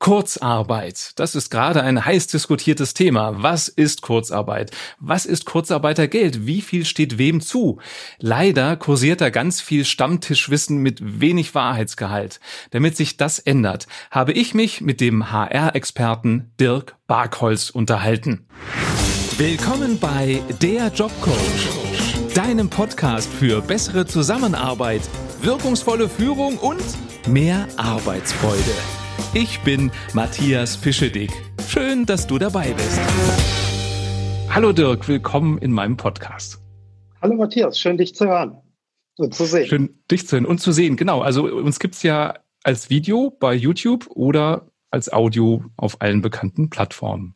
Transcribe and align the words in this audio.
Kurzarbeit. 0.00 1.12
Das 1.16 1.34
ist 1.34 1.50
gerade 1.50 1.82
ein 1.82 2.04
heiß 2.04 2.26
diskutiertes 2.26 2.94
Thema. 2.94 3.42
Was 3.42 3.68
ist 3.68 4.00
Kurzarbeit? 4.00 4.70
Was 4.98 5.26
ist 5.26 5.44
Kurzarbeitergeld? 5.44 6.46
Wie 6.46 6.62
viel 6.62 6.86
steht 6.86 7.18
wem 7.18 7.42
zu? 7.42 7.78
Leider 8.18 8.76
kursiert 8.76 9.20
da 9.20 9.28
ganz 9.28 9.60
viel 9.60 9.84
Stammtischwissen 9.84 10.78
mit 10.78 11.20
wenig 11.20 11.54
Wahrheitsgehalt. 11.54 12.40
Damit 12.70 12.96
sich 12.96 13.18
das 13.18 13.38
ändert, 13.38 13.86
habe 14.10 14.32
ich 14.32 14.54
mich 14.54 14.80
mit 14.80 15.02
dem 15.02 15.30
HR-Experten 15.30 16.50
Dirk 16.58 16.96
Barkholz 17.06 17.68
unterhalten. 17.68 18.46
Willkommen 19.36 19.98
bei 20.00 20.40
Der 20.62 20.88
Jobcoach, 20.88 22.34
deinem 22.34 22.70
Podcast 22.70 23.30
für 23.30 23.60
bessere 23.60 24.06
Zusammenarbeit, 24.06 25.02
wirkungsvolle 25.42 26.08
Führung 26.08 26.56
und 26.56 26.82
mehr 27.28 27.68
Arbeitsfreude. 27.76 28.99
Ich 29.34 29.60
bin 29.60 29.92
Matthias 30.12 30.76
Fischedick. 30.76 31.30
Schön, 31.68 32.06
dass 32.06 32.26
du 32.26 32.38
dabei 32.38 32.72
bist. 32.72 33.00
Hallo 34.48 34.72
Dirk, 34.72 35.06
willkommen 35.06 35.58
in 35.58 35.72
meinem 35.72 35.96
Podcast. 35.96 36.58
Hallo 37.22 37.34
Matthias, 37.34 37.78
schön 37.78 37.96
dich 37.96 38.14
zu 38.14 38.26
hören 38.26 38.60
und 39.16 39.34
zu 39.34 39.44
sehen. 39.44 39.66
Schön 39.68 40.02
dich 40.10 40.26
zu 40.26 40.36
hören 40.36 40.46
und 40.46 40.60
zu 40.60 40.72
sehen, 40.72 40.96
genau. 40.96 41.20
Also 41.20 41.44
uns 41.44 41.78
gibt 41.78 41.94
es 41.94 42.02
ja 42.02 42.40
als 42.64 42.90
Video 42.90 43.30
bei 43.30 43.54
YouTube 43.54 44.08
oder 44.08 44.70
als 44.90 45.12
Audio 45.12 45.64
auf 45.76 46.00
allen 46.00 46.22
bekannten 46.22 46.70
Plattformen, 46.70 47.34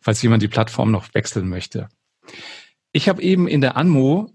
falls 0.00 0.20
jemand 0.22 0.42
die 0.42 0.48
Plattform 0.48 0.90
noch 0.90 1.14
wechseln 1.14 1.48
möchte. 1.48 1.88
Ich 2.92 3.08
habe 3.08 3.22
eben 3.22 3.46
in 3.46 3.60
der 3.60 3.76
Anmo 3.76 4.32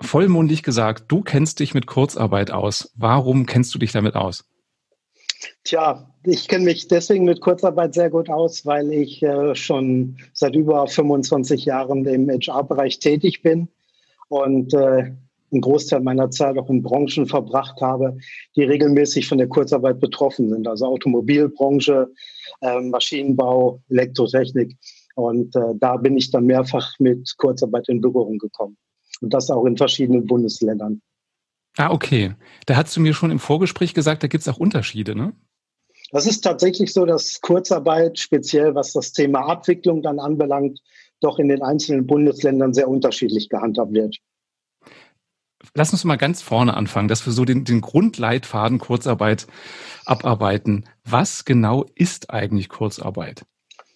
vollmundig 0.00 0.62
gesagt, 0.62 1.04
du 1.08 1.22
kennst 1.22 1.60
dich 1.60 1.74
mit 1.74 1.86
Kurzarbeit 1.86 2.50
aus. 2.50 2.90
Warum 2.96 3.46
kennst 3.46 3.74
du 3.74 3.78
dich 3.78 3.92
damit 3.92 4.16
aus? 4.16 4.44
Tja, 5.62 6.13
ich 6.24 6.48
kenne 6.48 6.64
mich 6.64 6.88
deswegen 6.88 7.24
mit 7.24 7.40
Kurzarbeit 7.40 7.94
sehr 7.94 8.10
gut 8.10 8.30
aus, 8.30 8.64
weil 8.64 8.92
ich 8.92 9.22
äh, 9.22 9.54
schon 9.54 10.16
seit 10.32 10.54
über 10.54 10.86
25 10.86 11.64
Jahren 11.64 12.04
im 12.06 12.28
HR-Bereich 12.28 12.98
tätig 12.98 13.42
bin 13.42 13.68
und 14.28 14.72
äh, 14.74 15.12
einen 15.52 15.60
Großteil 15.60 16.00
meiner 16.00 16.30
Zeit 16.30 16.58
auch 16.58 16.68
in 16.68 16.82
Branchen 16.82 17.26
verbracht 17.26 17.80
habe, 17.80 18.16
die 18.56 18.64
regelmäßig 18.64 19.28
von 19.28 19.38
der 19.38 19.48
Kurzarbeit 19.48 20.00
betroffen 20.00 20.48
sind. 20.48 20.66
Also 20.66 20.86
Automobilbranche, 20.86 22.10
äh, 22.60 22.80
Maschinenbau, 22.80 23.80
Elektrotechnik. 23.88 24.76
Und 25.14 25.54
äh, 25.54 25.74
da 25.78 25.96
bin 25.96 26.16
ich 26.16 26.30
dann 26.30 26.46
mehrfach 26.46 26.92
mit 26.98 27.32
Kurzarbeit 27.36 27.88
in 27.88 28.00
Berührung 28.00 28.38
gekommen. 28.38 28.76
Und 29.20 29.32
das 29.32 29.50
auch 29.50 29.64
in 29.64 29.76
verschiedenen 29.76 30.26
Bundesländern. 30.26 31.00
Ah, 31.76 31.92
okay. 31.92 32.34
Da 32.66 32.76
hast 32.76 32.96
du 32.96 33.00
mir 33.00 33.14
schon 33.14 33.30
im 33.30 33.38
Vorgespräch 33.38 33.94
gesagt, 33.94 34.22
da 34.22 34.26
gibt 34.26 34.42
es 34.42 34.48
auch 34.48 34.58
Unterschiede, 34.58 35.14
ne? 35.14 35.34
Das 36.10 36.26
ist 36.26 36.42
tatsächlich 36.42 36.92
so, 36.92 37.06
dass 37.06 37.40
Kurzarbeit, 37.40 38.18
speziell 38.18 38.74
was 38.74 38.92
das 38.92 39.12
Thema 39.12 39.40
Abwicklung 39.46 40.02
dann 40.02 40.18
anbelangt, 40.18 40.80
doch 41.20 41.38
in 41.38 41.48
den 41.48 41.62
einzelnen 41.62 42.06
Bundesländern 42.06 42.74
sehr 42.74 42.88
unterschiedlich 42.88 43.48
gehandhabt 43.48 43.92
wird. 43.92 44.18
Lass 45.74 45.92
uns 45.92 46.04
mal 46.04 46.16
ganz 46.16 46.42
vorne 46.42 46.76
anfangen, 46.76 47.08
dass 47.08 47.24
wir 47.24 47.32
so 47.32 47.44
den, 47.44 47.64
den 47.64 47.80
Grundleitfaden 47.80 48.78
Kurzarbeit 48.78 49.46
abarbeiten. 50.04 50.84
Was 51.04 51.44
genau 51.44 51.86
ist 51.94 52.30
eigentlich 52.30 52.68
Kurzarbeit? 52.68 53.44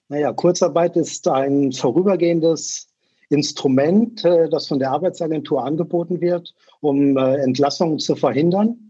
Naja, 0.08 0.32
Kurzarbeit 0.32 0.96
ist 0.96 1.28
ein 1.28 1.72
vorübergehendes 1.72 2.88
Instrument, 3.28 4.24
äh, 4.24 4.48
das 4.48 4.66
von 4.66 4.78
der 4.78 4.90
Arbeitsagentur 4.90 5.62
angeboten 5.62 6.22
wird, 6.22 6.54
um 6.80 7.18
äh, 7.18 7.36
Entlassungen 7.36 7.98
zu 7.98 8.16
verhindern 8.16 8.87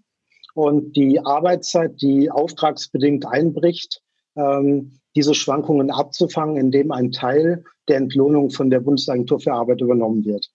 und 0.59 0.97
die 0.97 1.21
Arbeitszeit, 1.21 2.03
die 2.03 2.33
auftragsbedingt 2.33 3.25
einbricht, 3.25 4.03
ähm, 4.35 4.99
diese 5.15 5.33
Schwankungen 5.33 5.93
abzufangen, 5.93 6.57
indem 6.57 6.91
ein 6.91 7.13
Teil 7.13 7.63
der 7.87 7.99
Entlohnung 7.99 8.51
von 8.51 8.69
der 8.69 8.81
Bundesagentur 8.81 9.39
für 9.39 9.53
Arbeit 9.53 9.81
übernommen 9.83 10.25
wird. 10.25 10.51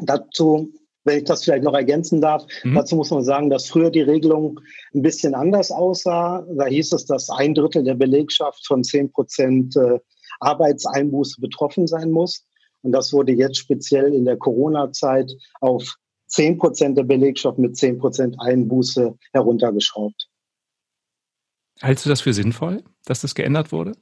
Dazu, 0.00 0.70
wenn 1.04 1.16
ich 1.16 1.24
das 1.24 1.44
vielleicht 1.44 1.64
noch 1.64 1.72
ergänzen 1.72 2.20
darf, 2.20 2.44
mhm. 2.62 2.74
dazu 2.74 2.96
muss 2.96 3.10
man 3.10 3.24
sagen, 3.24 3.48
dass 3.48 3.68
früher 3.68 3.90
die 3.90 4.02
Regelung 4.02 4.60
ein 4.94 5.00
bisschen 5.00 5.34
anders 5.34 5.70
aussah. 5.70 6.46
Da 6.58 6.66
hieß 6.66 6.92
es, 6.92 7.06
dass 7.06 7.30
ein 7.30 7.54
Drittel 7.54 7.84
der 7.84 7.94
Belegschaft 7.94 8.66
von 8.66 8.84
zehn 8.84 9.10
Prozent 9.10 9.74
äh, 9.76 9.98
Arbeitseinbuße 10.40 11.40
betroffen 11.40 11.86
sein 11.86 12.10
muss. 12.10 12.44
Und 12.82 12.92
das 12.92 13.14
wurde 13.14 13.32
jetzt 13.32 13.56
speziell 13.56 14.12
in 14.12 14.26
der 14.26 14.36
Corona-Zeit 14.36 15.32
auf 15.62 15.96
10 16.26 16.58
Prozent 16.58 16.98
der 16.98 17.04
Belegschaft 17.04 17.58
mit 17.58 17.76
10 17.76 17.98
Prozent 17.98 18.36
Einbuße 18.38 19.16
heruntergeschraubt. 19.32 20.28
Hältst 21.80 22.04
du 22.06 22.08
das 22.08 22.22
für 22.22 22.32
sinnvoll, 22.32 22.82
dass 23.04 23.20
das 23.20 23.34
geändert 23.34 23.72
wurde? 23.72 23.92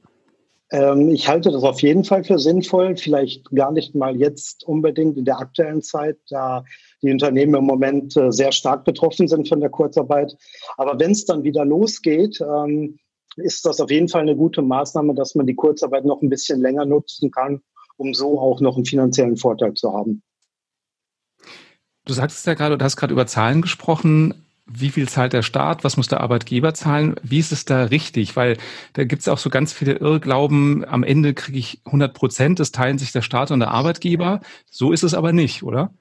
Ähm, 0.71 1.11
ich 1.11 1.29
halte 1.29 1.51
das 1.51 1.63
auf 1.63 1.83
jeden 1.83 2.05
Fall 2.05 2.25
für 2.25 2.39
sinnvoll, 2.39 2.97
vielleicht 2.97 3.51
gar 3.51 3.73
nicht 3.73 3.95
mal 3.95 4.17
jetzt 4.17 4.65
unbedingt 4.65 5.17
in 5.17 5.25
der 5.25 5.39
aktuellen 5.39 5.83
Zeit, 5.83 6.19
da 6.29 6.65
die 7.03 7.11
Unternehmen 7.11 7.55
im 7.55 7.65
Moment 7.65 8.17
äh, 8.17 8.33
sehr 8.33 8.53
stark 8.53 8.85
betroffen 8.85 9.29
sind 9.29 9.49
von 9.49 9.61
der 9.61 9.71
Kurzarbeit. 9.71 10.35
Aber 10.77 10.99
wenn 10.99 11.11
es 11.11 11.27
dann 11.27 11.45
wieder 11.45 11.65
losgeht, 11.65 12.41
ähm, 12.41 12.99
ist 13.37 13.67
das 13.67 13.81
auf 13.81 13.91
jeden 13.91 14.09
Fall 14.09 14.23
eine 14.23 14.37
gute 14.37 14.63
Maßnahme, 14.63 15.15
dass 15.15 15.35
man 15.35 15.47
die 15.47 15.57
Kurzarbeit 15.57 16.05
noch 16.05 16.23
ein 16.23 16.31
bisschen 16.31 16.61
länger 16.61 16.87
nutzen 16.87 17.31
kann, 17.31 17.61
um 17.97 18.15
so 18.15 18.39
auch 18.41 18.61
noch 18.61 18.77
einen 18.77 18.85
finanziellen 18.85 19.37
Vorteil 19.37 19.75
zu 19.75 19.93
haben. 19.93 20.23
Du 22.05 22.13
sagst 22.13 22.39
es 22.39 22.45
ja 22.45 22.55
gerade, 22.55 22.77
du 22.77 22.85
hast 22.85 22.97
gerade 22.97 23.13
über 23.13 23.27
Zahlen 23.27 23.63
gesprochen. 23.63 24.35
Wie 24.67 24.91
viel 24.91 25.09
zahlt 25.09 25.33
der 25.33 25.43
Staat? 25.43 25.85
Was 25.85 25.97
muss 25.97 26.09
der 26.09 26.21
Arbeitgeber 26.21 26.73
zahlen? 26.73 27.17
Wie 27.23 27.39
ist 27.39 27.53
es 27.53 27.65
da 27.65 27.85
richtig? 27.85 28.35
Weil 28.37 28.57
da 28.95 29.05
gibt 29.05 29.21
es 29.21 29.29
auch 29.29 29.39
so 29.39 29.51
ganz 29.51 29.73
viele 29.73 29.95
Irrglauben. 29.95 30.85
Am 30.87 31.03
Ende 31.03 31.35
kriege 31.35 31.59
ich 31.59 31.81
100 31.85 32.15
Prozent. 32.15 32.61
Das 32.61 32.73
teilen 32.73 32.99
sich 32.99 33.13
der 33.13 33.23
Staat 33.23 33.51
und 33.51 33.61
der 33.61 33.71
Arbeitgeber. 33.71 34.41
So 34.71 34.93
ist 34.93 35.03
es 35.03 35.15
aber 35.15 35.33
nicht, 35.33 35.63
oder? 35.63 35.93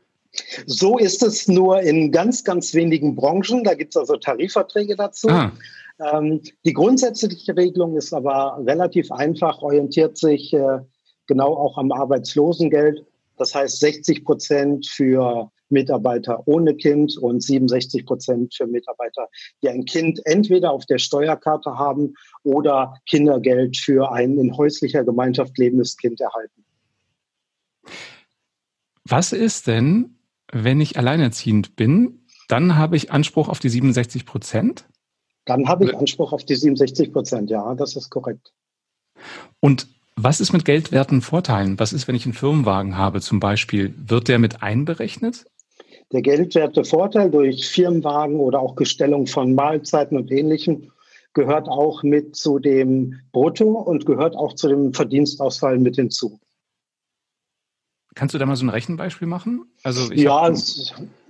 So 0.66 0.98
ist 0.98 1.24
es 1.24 1.48
nur 1.48 1.82
in 1.82 2.12
ganz, 2.12 2.44
ganz 2.44 2.74
wenigen 2.74 3.16
Branchen. 3.16 3.64
Da 3.64 3.74
gibt 3.76 3.96
es 3.96 3.98
also 3.98 4.16
Tarifverträge 4.16 4.96
dazu. 4.96 5.30
Ah. 5.30 5.52
Ähm, 6.00 6.42
die 6.66 6.74
grundsätzliche 6.74 7.56
Regelung 7.56 7.96
ist 7.98 8.14
aber 8.14 8.62
relativ 8.66 9.12
einfach, 9.12 9.62
orientiert 9.62 10.18
sich 10.18 10.54
äh, 10.54 10.80
genau 11.28 11.54
auch 11.54 11.78
am 11.78 11.92
Arbeitslosengeld. 11.92 13.06
Das 13.38 13.54
heißt 13.54 13.80
60 13.80 14.26
Prozent 14.26 14.88
für 14.88 15.52
Mitarbeiter 15.74 16.48
ohne 16.48 16.76
Kind 16.76 17.18
und 17.18 17.44
67 17.44 18.06
Prozent 18.06 18.56
für 18.56 18.68
Mitarbeiter, 18.68 19.28
die 19.62 19.70
ein 19.70 19.84
Kind 19.84 20.22
entweder 20.26 20.72
auf 20.72 20.86
der 20.86 21.00
Steuerkarte 21.00 21.78
haben 21.78 22.14
oder 22.44 22.96
Kindergeld 23.06 23.76
für 23.76 24.12
ein 24.12 24.38
in 24.38 24.56
häuslicher 24.56 25.04
Gemeinschaft 25.04 25.58
lebendes 25.58 25.98
Kind 25.98 26.22
erhalten. 26.22 26.64
Was 29.04 29.34
ist 29.34 29.68
denn, 29.68 30.18
wenn 30.52 30.80
ich 30.80 30.98
alleinerziehend 30.98 31.76
bin? 31.76 32.26
Dann 32.48 32.78
habe 32.78 32.96
ich 32.96 33.12
Anspruch 33.12 33.50
auf 33.50 33.60
die 33.60 33.70
67 33.70 34.26
Prozent? 34.26 34.86
Dann 35.46 35.68
habe 35.68 35.86
ich 35.86 35.98
Anspruch 35.98 36.32
auf 36.32 36.46
die 36.46 36.56
67 36.56 37.12
Prozent, 37.12 37.50
ja, 37.50 37.76
das 37.76 37.98
ist 37.98 38.10
korrekt. 38.10 38.54
Und 39.60 39.88
was 40.16 40.40
ist 40.40 40.54
mit 40.54 40.64
geldwerten 40.64 41.22
Vorteilen? 41.22 41.80
Was 41.80 41.92
ist, 41.92 42.08
wenn 42.08 42.16
ich 42.16 42.26
einen 42.26 42.34
Firmenwagen 42.34 42.98
habe 42.98 43.20
zum 43.20 43.40
Beispiel? 43.40 43.94
Wird 43.98 44.28
der 44.28 44.40
mit 44.40 44.62
einberechnet? 44.62 45.46
Der 46.14 46.22
geldwerte 46.22 46.86
Vorteil 46.86 47.32
durch 47.32 47.68
Firmenwagen 47.68 48.40
oder 48.40 48.60
auch 48.60 48.76
Gestellung 48.76 49.26
von 49.26 49.56
Mahlzeiten 49.56 50.16
und 50.16 50.32
Ähnlichem 50.32 50.92
gehört 51.34 51.68
auch 51.68 52.04
mit 52.04 52.36
zu 52.36 52.60
dem 52.60 53.20
Brutto 53.32 53.72
und 53.80 54.06
gehört 54.06 54.36
auch 54.36 54.54
zu 54.54 54.68
dem 54.68 54.94
Verdienstausfall 54.94 55.80
mit 55.80 55.96
hinzu. 55.96 56.40
Kannst 58.14 58.36
du 58.36 58.38
da 58.38 58.46
mal 58.46 58.56
so 58.56 58.64
ein 58.64 58.70
Rechenbeispiel 58.70 59.28
machen? 59.28 59.66
Also 59.82 60.14
ja, 60.14 60.44
ein 60.44 60.62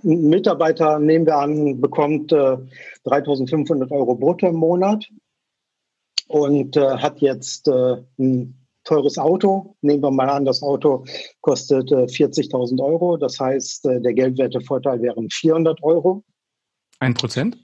Mitarbeiter, 0.02 0.98
nehmen 0.98 1.24
wir 1.24 1.38
an, 1.38 1.80
bekommt 1.80 2.30
äh, 2.32 2.58
3.500 3.06 3.90
Euro 3.90 4.14
brutto 4.14 4.46
im 4.46 4.56
Monat 4.56 5.08
und 6.28 6.76
äh, 6.76 6.98
hat 6.98 7.22
jetzt 7.22 7.68
äh, 7.68 8.02
ein 8.18 8.63
teures 8.84 9.18
Auto. 9.18 9.76
Nehmen 9.80 10.02
wir 10.02 10.10
mal 10.10 10.28
an, 10.28 10.44
das 10.44 10.62
Auto 10.62 11.04
kostet 11.40 11.90
äh, 11.90 12.04
40.000 12.04 12.82
Euro. 12.82 13.16
Das 13.16 13.40
heißt, 13.40 13.86
äh, 13.86 14.00
der 14.00 14.14
Geldwertevorteil 14.14 15.02
wären 15.02 15.28
400 15.30 15.82
Euro. 15.82 16.22
Ein 17.00 17.14
Prozent? 17.14 17.58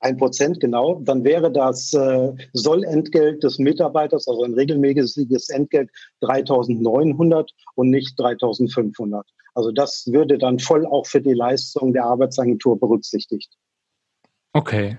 Ein 0.00 0.16
Prozent, 0.16 0.60
genau. 0.60 1.00
Dann 1.00 1.24
wäre 1.24 1.50
das 1.50 1.92
äh, 1.92 2.32
Sollentgelt 2.52 3.42
des 3.42 3.58
Mitarbeiters, 3.58 4.28
also 4.28 4.44
ein 4.44 4.54
regelmäßiges 4.54 5.48
Entgelt, 5.48 5.90
3.900 6.22 7.48
und 7.74 7.90
nicht 7.90 8.18
3.500. 8.18 9.22
Also 9.54 9.72
das 9.72 10.06
würde 10.06 10.38
dann 10.38 10.60
voll 10.60 10.86
auch 10.86 11.06
für 11.06 11.20
die 11.20 11.32
Leistung 11.32 11.92
der 11.92 12.04
Arbeitsagentur 12.04 12.78
berücksichtigt. 12.78 13.52
Okay. 14.52 14.98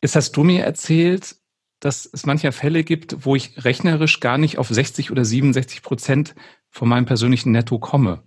Jetzt 0.00 0.14
hast 0.14 0.36
du 0.36 0.44
mir 0.44 0.62
erzählt, 0.62 1.34
dass 1.80 2.08
es 2.12 2.26
mancher 2.26 2.52
Fälle 2.52 2.84
gibt, 2.84 3.24
wo 3.24 3.36
ich 3.36 3.64
rechnerisch 3.64 4.20
gar 4.20 4.38
nicht 4.38 4.58
auf 4.58 4.68
60 4.68 5.10
oder 5.10 5.24
67 5.24 5.82
Prozent 5.82 6.34
von 6.70 6.88
meinem 6.88 7.06
persönlichen 7.06 7.52
Netto 7.52 7.78
komme. 7.78 8.22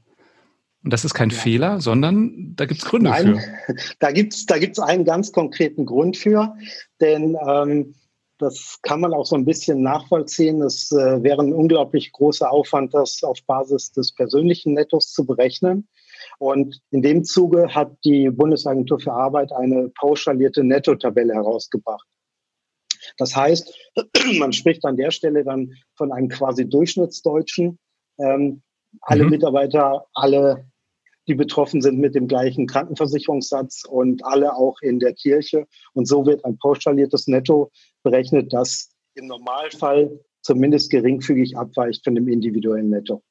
Und 0.84 0.92
das 0.94 1.06
ist 1.06 1.14
kein 1.14 1.30
ja. 1.30 1.38
Fehler, 1.38 1.82
sondern 1.82 2.54
da 2.56 2.66
gibt 2.66 2.82
es 2.82 2.88
Gründe 2.88 3.12
Nein, 3.12 3.40
für. 3.68 3.76
Da 4.00 4.12
gibt 4.12 4.34
es 4.34 4.46
da 4.46 4.58
gibt's 4.58 4.80
einen 4.80 5.06
ganz 5.06 5.32
konkreten 5.32 5.86
Grund 5.86 6.18
für, 6.18 6.56
denn 7.00 7.38
ähm, 7.48 7.94
das 8.40 8.80
kann 8.82 9.00
man 9.00 9.14
auch 9.14 9.26
so 9.26 9.36
ein 9.36 9.46
bisschen 9.46 9.84
nachvollziehen. 9.84 10.64
Es 10.64 10.92
äh, 10.92 11.22
wäre 11.22 11.44
ein 11.44 11.54
unglaublich 11.54 12.12
großer 12.12 12.52
Aufwand, 12.52 12.94
das 12.96 13.22
auf 13.24 13.38
Basis 13.46 13.92
des 13.92 14.14
persönlichen 14.14 14.74
Nettos 14.74 15.12
zu 15.12 15.26
berechnen. 15.26 15.88
Und 16.40 16.82
in 16.90 17.04
dem 17.04 17.24
Zuge 17.24 17.76
hat 17.76 17.92
die 18.04 18.32
Bundesagentur 18.32 19.00
für 19.00 19.14
Arbeit 19.14 19.52
eine 19.52 19.90
pauschalierte 19.90 20.64
Nettotabelle 20.64 21.36
herausgebracht. 21.36 22.08
Das 23.18 23.36
heißt, 23.36 23.74
man 24.40 24.54
spricht 24.54 24.86
an 24.86 24.98
der 24.98 25.12
Stelle 25.12 25.44
dann 25.44 25.74
von 25.96 26.12
einem 26.12 26.30
quasi 26.30 26.68
Durchschnittsdeutschen. 26.68 27.80
Ähm, 28.20 28.62
alle 29.02 29.24
mhm. 29.24 29.30
Mitarbeiter, 29.30 30.06
alle, 30.14 30.66
die 31.28 31.36
betroffen 31.36 31.82
sind 31.82 32.00
mit 32.00 32.16
dem 32.16 32.28
gleichen 32.28 32.68
Krankenversicherungssatz 32.68 33.84
und 33.88 34.26
alle 34.26 34.56
auch 34.56 34.82
in 34.82 35.00
der 35.00 35.14
Kirche. 35.14 35.66
Und 35.94 36.08
so 36.08 36.26
wird 36.26 36.44
ein 36.46 36.58
pauschaliertes 36.58 37.28
Netto 37.28 37.72
berechnet, 38.04 38.52
das 38.52 38.92
im 39.16 39.28
Normalfall 39.28 40.20
zumindest 40.42 40.90
geringfügig 40.90 41.58
abweicht 41.58 42.04
von 42.04 42.16
dem 42.16 42.28
individuellen 42.28 42.90
Netto. 42.90 43.22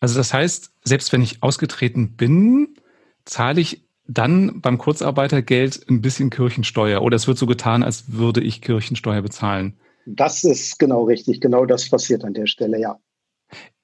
Also 0.00 0.16
das 0.16 0.32
heißt, 0.32 0.72
selbst 0.84 1.12
wenn 1.12 1.22
ich 1.22 1.42
ausgetreten 1.42 2.16
bin, 2.16 2.74
zahle 3.24 3.60
ich 3.60 3.83
dann 4.06 4.60
beim 4.60 4.78
Kurzarbeitergeld 4.78 5.86
ein 5.88 6.02
bisschen 6.02 6.30
Kirchensteuer 6.30 7.02
oder 7.02 7.16
es 7.16 7.26
wird 7.26 7.38
so 7.38 7.46
getan, 7.46 7.82
als 7.82 8.12
würde 8.12 8.40
ich 8.40 8.60
Kirchensteuer 8.60 9.22
bezahlen. 9.22 9.78
Das 10.06 10.44
ist 10.44 10.78
genau 10.78 11.04
richtig. 11.04 11.40
Genau 11.40 11.64
das 11.64 11.88
passiert 11.88 12.24
an 12.24 12.34
der 12.34 12.46
Stelle, 12.46 12.78
ja. 12.78 12.98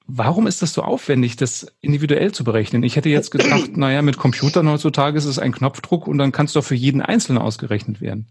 Warum 0.07 0.45
ist 0.45 0.61
das 0.61 0.73
so 0.73 0.81
aufwendig, 0.81 1.37
das 1.37 1.67
individuell 1.79 2.31
zu 2.31 2.43
berechnen? 2.43 2.83
Ich 2.83 2.95
hätte 2.95 3.09
jetzt 3.09 3.31
gedacht, 3.31 3.77
naja, 3.77 4.01
mit 4.01 4.17
Computern 4.17 4.69
heutzutage 4.69 5.17
ist 5.17 5.25
es 5.25 5.39
ein 5.39 5.53
Knopfdruck 5.53 6.07
und 6.07 6.17
dann 6.17 6.31
kann 6.31 6.47
es 6.47 6.53
doch 6.53 6.63
für 6.63 6.75
jeden 6.75 7.01
Einzelnen 7.01 7.41
ausgerechnet 7.41 8.01
werden. 8.01 8.27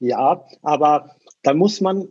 Ja, 0.00 0.44
aber 0.62 1.16
da 1.42 1.54
muss 1.54 1.80
man 1.80 2.08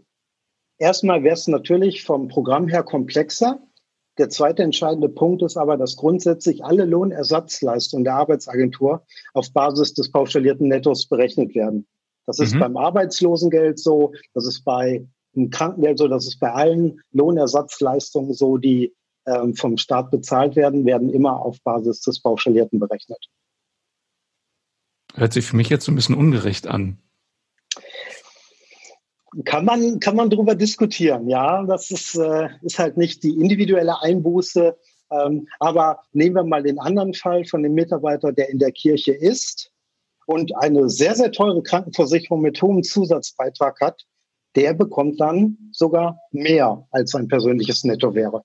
erstmal 0.77 1.23
wäre 1.23 1.35
es 1.35 1.47
natürlich 1.47 2.03
vom 2.03 2.27
Programm 2.27 2.67
her 2.67 2.83
komplexer. 2.83 3.59
Der 4.17 4.29
zweite 4.29 4.63
entscheidende 4.63 5.09
Punkt 5.09 5.43
ist 5.43 5.57
aber, 5.57 5.77
dass 5.77 5.95
grundsätzlich 5.95 6.63
alle 6.63 6.85
Lohnersatzleistungen 6.85 8.03
der 8.03 8.15
Arbeitsagentur 8.15 9.05
auf 9.33 9.51
Basis 9.53 9.93
des 9.93 10.11
pauschalierten 10.11 10.67
Nettos 10.67 11.07
berechnet 11.07 11.53
werden. 11.53 11.87
Das 12.25 12.39
ist 12.39 12.55
mhm. 12.55 12.59
beim 12.59 12.77
Arbeitslosengeld 12.77 13.79
so, 13.79 14.13
das 14.33 14.47
ist 14.47 14.63
bei 14.63 15.07
dem 15.35 15.49
Krankengeld 15.49 15.99
so, 15.99 16.07
das 16.07 16.25
ist 16.25 16.39
bei 16.39 16.51
allen 16.51 16.99
Lohnersatzleistungen 17.11 18.33
so, 18.33 18.57
die 18.57 18.93
ähm, 19.27 19.55
vom 19.55 19.77
Staat 19.77 20.09
bezahlt 20.09 20.55
werden, 20.55 20.85
werden 20.85 21.09
immer 21.09 21.39
auf 21.41 21.61
Basis 21.63 22.01
des 22.01 22.21
pauschalierten 22.21 22.79
berechnet. 22.79 23.23
Hört 25.13 25.33
sich 25.33 25.45
für 25.45 25.55
mich 25.55 25.69
jetzt 25.69 25.85
so 25.85 25.91
ein 25.91 25.95
bisschen 25.95 26.15
ungerecht 26.15 26.67
an. 26.67 26.97
Kann 29.45 29.65
man, 29.65 29.99
kann 29.99 30.15
man 30.15 30.29
darüber 30.29 30.55
diskutieren, 30.55 31.29
ja. 31.29 31.63
Das 31.63 31.91
ist, 31.91 32.15
äh, 32.15 32.49
ist 32.61 32.79
halt 32.79 32.97
nicht 32.97 33.23
die 33.23 33.35
individuelle 33.35 34.01
Einbuße. 34.01 34.77
Ähm, 35.11 35.47
aber 35.59 36.01
nehmen 36.11 36.35
wir 36.35 36.43
mal 36.43 36.63
den 36.63 36.79
anderen 36.79 37.13
Fall 37.13 37.45
von 37.45 37.63
dem 37.63 37.73
Mitarbeiter, 37.73 38.31
der 38.33 38.49
in 38.49 38.59
der 38.59 38.71
Kirche 38.71 39.13
ist 39.13 39.71
und 40.25 40.55
eine 40.57 40.89
sehr, 40.89 41.15
sehr 41.15 41.31
teure 41.31 41.63
Krankenversicherung 41.63 42.41
mit 42.41 42.61
hohem 42.61 42.83
Zusatzbeitrag 42.83 43.79
hat. 43.79 44.05
Der 44.55 44.73
bekommt 44.73 45.19
dann 45.19 45.57
sogar 45.71 46.19
mehr, 46.31 46.87
als 46.91 47.11
sein 47.11 47.27
persönliches 47.27 47.83
Netto 47.83 48.15
wäre. 48.15 48.43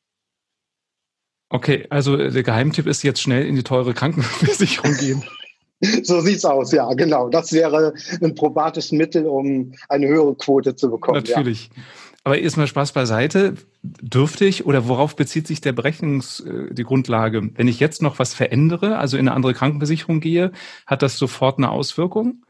Okay, 1.49 1.87
also 1.91 2.17
der 2.17 2.43
Geheimtipp 2.43 2.87
ist 2.87 3.03
jetzt 3.03 3.21
schnell 3.21 3.47
in 3.47 3.57
die 3.57 3.63
teure 3.63 3.95
Krankenversicherung 3.95 4.95
gehen. 4.97 5.23
So 6.05 6.21
sieht's 6.21 6.45
aus, 6.45 6.73
ja, 6.73 6.93
genau. 6.95 7.29
Das 7.29 7.53
wäre 7.53 7.95
ein 8.21 8.35
probates 8.35 8.93
Mittel, 8.93 9.27
um 9.27 9.73
eine 9.89 10.09
höhere 10.09 10.35
Quote 10.35 10.77
zu 10.77 10.91
bekommen. 10.91 11.25
Natürlich. 11.27 11.71
Ja. 11.75 11.83
Aber 12.25 12.39
erstmal 12.39 12.69
Spaß 12.69 12.93
beiseite. 12.93 13.55
Dürfte 13.83 14.45
ich 14.45 14.65
oder 14.65 14.87
worauf 14.87 15.17
bezieht 15.17 15.49
sich 15.49 15.61
der 15.61 15.73
Berechnungs, 15.73 16.41
äh, 16.41 16.73
die 16.73 16.85
Grundlage? 16.85 17.51
Wenn 17.55 17.67
ich 17.67 17.81
jetzt 17.81 18.01
noch 18.01 18.19
was 18.21 18.33
verändere, 18.33 18.99
also 18.99 19.17
in 19.17 19.27
eine 19.27 19.35
andere 19.35 19.55
Krankenversicherung 19.55 20.21
gehe, 20.21 20.53
hat 20.87 21.03
das 21.03 21.19
sofort 21.19 21.59
eine 21.59 21.71
Auswirkung? 21.71 22.45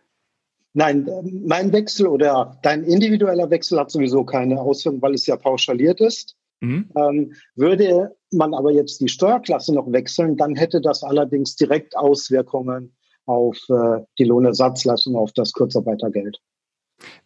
Nein, 0.75 1.09
mein 1.47 1.73
Wechsel 1.73 2.07
oder 2.07 2.59
dein 2.63 2.83
individueller 2.85 3.51
Wechsel 3.51 3.79
hat 3.79 3.91
sowieso 3.91 4.25
keine 4.25 4.59
Auswirkung, 4.61 5.03
weil 5.03 5.15
es 5.15 5.27
ja 5.27 5.37
pauschaliert 5.37 6.01
ist. 6.01 6.37
Mhm. 6.61 6.91
Ähm, 6.97 7.33
würde 7.57 8.15
man 8.31 8.55
aber 8.55 8.73
jetzt 8.73 9.01
die 9.01 9.09
Steuerklasse 9.09 9.75
noch 9.75 9.91
wechseln, 9.91 10.37
dann 10.37 10.55
hätte 10.55 10.81
das 10.81 11.03
allerdings 11.03 11.57
direkt 11.57 11.97
Auswirkungen 11.97 12.95
auf 13.27 13.57
äh, 13.69 14.01
die 14.19 14.25
Lohnersatzleistung, 14.25 15.17
auf 15.17 15.33
das 15.33 15.53
Kurzarbeitergeld. 15.53 16.39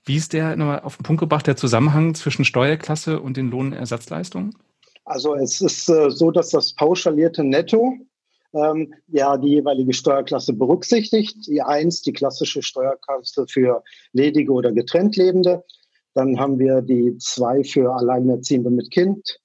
Wie 0.04 0.16
ist 0.16 0.32
der 0.32 0.56
nochmal 0.56 0.80
auf 0.80 0.96
den 0.96 1.02
Punkt 1.02 1.20
gebracht, 1.20 1.46
der 1.46 1.56
Zusammenhang 1.56 2.14
zwischen 2.14 2.44
Steuerklasse 2.44 3.20
und 3.20 3.36
den 3.36 3.50
Lohnersatzleistungen? 3.50 4.56
Also 5.04 5.34
es 5.34 5.60
ist 5.60 5.88
äh, 5.88 6.10
so, 6.10 6.30
dass 6.30 6.50
das 6.50 6.74
pauschalierte 6.74 7.44
Netto 7.44 7.94
ähm, 8.54 8.94
ja 9.08 9.36
die 9.36 9.50
jeweilige 9.50 9.92
Steuerklasse 9.92 10.52
berücksichtigt. 10.52 11.46
Die 11.46 11.62
1, 11.62 12.02
die 12.02 12.12
klassische 12.12 12.62
Steuerklasse 12.62 13.46
für 13.48 13.82
ledige 14.12 14.52
oder 14.52 14.72
getrennt 14.72 15.16
Lebende. 15.16 15.64
Dann 16.14 16.38
haben 16.40 16.58
wir 16.58 16.80
die 16.80 17.16
2 17.18 17.64
für 17.64 17.94
Alleinerziehende 17.94 18.70
mit 18.70 18.90
Kind, 18.90 19.38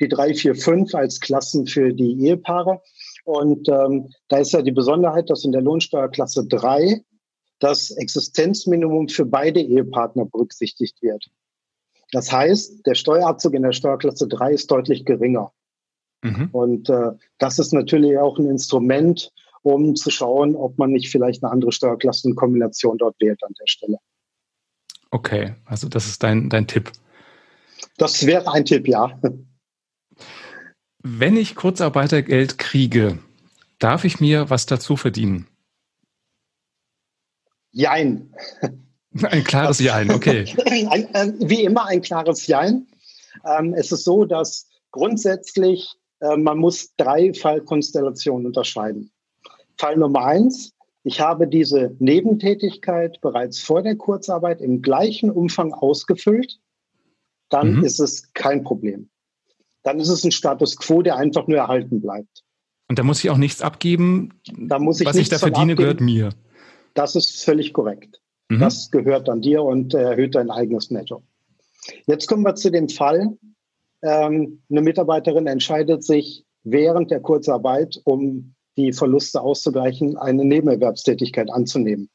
die 0.00 0.08
3, 0.08 0.34
4, 0.34 0.54
5 0.54 0.94
als 0.94 1.20
Klassen 1.20 1.66
für 1.66 1.92
die 1.92 2.26
Ehepaare. 2.26 2.82
Und 3.28 3.68
ähm, 3.68 4.08
da 4.28 4.38
ist 4.38 4.52
ja 4.52 4.62
die 4.62 4.72
Besonderheit, 4.72 5.28
dass 5.28 5.44
in 5.44 5.52
der 5.52 5.60
Lohnsteuerklasse 5.60 6.46
3 6.46 7.02
das 7.58 7.90
Existenzminimum 7.90 9.10
für 9.10 9.26
beide 9.26 9.60
Ehepartner 9.60 10.24
berücksichtigt 10.24 11.02
wird. 11.02 11.26
Das 12.10 12.32
heißt, 12.32 12.86
der 12.86 12.94
Steuerabzug 12.94 13.52
in 13.52 13.64
der 13.64 13.72
Steuerklasse 13.72 14.28
3 14.28 14.52
ist 14.52 14.70
deutlich 14.70 15.04
geringer. 15.04 15.52
Mhm. 16.22 16.48
Und 16.52 16.88
äh, 16.88 17.10
das 17.36 17.58
ist 17.58 17.74
natürlich 17.74 18.16
auch 18.16 18.38
ein 18.38 18.46
Instrument, 18.46 19.30
um 19.60 19.94
zu 19.94 20.08
schauen, 20.08 20.56
ob 20.56 20.78
man 20.78 20.92
nicht 20.92 21.10
vielleicht 21.10 21.44
eine 21.44 21.52
andere 21.52 21.72
Steuerklassenkombination 21.72 22.96
dort 22.96 23.20
wählt 23.20 23.42
an 23.44 23.52
der 23.60 23.66
Stelle. 23.66 23.98
Okay, 25.10 25.54
also 25.66 25.86
das 25.90 26.06
ist 26.06 26.22
dein, 26.22 26.48
dein 26.48 26.66
Tipp. 26.66 26.92
Das 27.98 28.24
wäre 28.24 28.50
ein 28.50 28.64
Tipp, 28.64 28.88
ja. 28.88 29.20
Wenn 31.02 31.36
ich 31.36 31.54
Kurzarbeitergeld 31.54 32.58
kriege, 32.58 33.18
darf 33.78 34.04
ich 34.04 34.20
mir 34.20 34.50
was 34.50 34.66
dazu 34.66 34.96
verdienen? 34.96 35.46
Jein. 37.70 38.34
Ein 39.22 39.44
klares 39.44 39.78
Jein, 39.78 40.10
okay. 40.14 40.52
Ein, 40.66 41.14
ein, 41.14 41.34
wie 41.48 41.62
immer 41.62 41.86
ein 41.86 42.02
klares 42.02 42.46
Jein. 42.46 42.88
Ähm, 43.44 43.74
es 43.74 43.92
ist 43.92 44.04
so, 44.04 44.24
dass 44.24 44.66
grundsätzlich 44.90 45.94
äh, 46.20 46.36
man 46.36 46.58
muss 46.58 46.94
drei 46.96 47.32
Fallkonstellationen 47.32 48.46
unterscheiden. 48.46 49.12
Fall 49.76 49.96
Nummer 49.96 50.24
eins, 50.24 50.72
ich 51.04 51.20
habe 51.20 51.46
diese 51.46 51.94
Nebentätigkeit 52.00 53.20
bereits 53.20 53.60
vor 53.60 53.82
der 53.82 53.94
Kurzarbeit 53.94 54.60
im 54.60 54.82
gleichen 54.82 55.30
Umfang 55.30 55.72
ausgefüllt, 55.72 56.58
dann 57.50 57.76
mhm. 57.76 57.84
ist 57.84 58.00
es 58.00 58.32
kein 58.32 58.64
Problem 58.64 59.08
dann 59.82 60.00
ist 60.00 60.08
es 60.08 60.24
ein 60.24 60.30
Status 60.30 60.76
quo, 60.76 61.02
der 61.02 61.16
einfach 61.16 61.46
nur 61.46 61.58
erhalten 61.58 62.00
bleibt. 62.00 62.44
Und 62.88 62.98
da 62.98 63.02
muss 63.02 63.22
ich 63.22 63.30
auch 63.30 63.36
nichts 63.36 63.60
abgeben. 63.62 64.40
Da 64.56 64.78
muss 64.78 65.00
ich 65.00 65.06
was 65.06 65.16
ich 65.16 65.28
da 65.28 65.38
verdiene, 65.38 65.72
abgeben. 65.72 65.76
gehört 65.76 66.00
mir. 66.00 66.30
Das 66.94 67.16
ist 67.16 67.44
völlig 67.44 67.72
korrekt. 67.72 68.20
Mhm. 68.48 68.60
Das 68.60 68.90
gehört 68.90 69.28
an 69.28 69.42
dir 69.42 69.62
und 69.62 69.94
erhöht 69.94 70.34
dein 70.34 70.50
eigenes 70.50 70.90
Netto. 70.90 71.22
Jetzt 72.06 72.26
kommen 72.26 72.42
wir 72.44 72.54
zu 72.54 72.70
dem 72.70 72.88
Fall, 72.88 73.36
ähm, 74.02 74.62
eine 74.70 74.82
Mitarbeiterin 74.82 75.46
entscheidet 75.46 76.04
sich 76.04 76.44
während 76.62 77.10
der 77.10 77.20
Kurzarbeit, 77.20 78.00
um 78.04 78.54
die 78.76 78.92
Verluste 78.92 79.40
auszugleichen, 79.40 80.16
eine 80.16 80.44
Nebenerwerbstätigkeit 80.44 81.50
anzunehmen. 81.50 82.08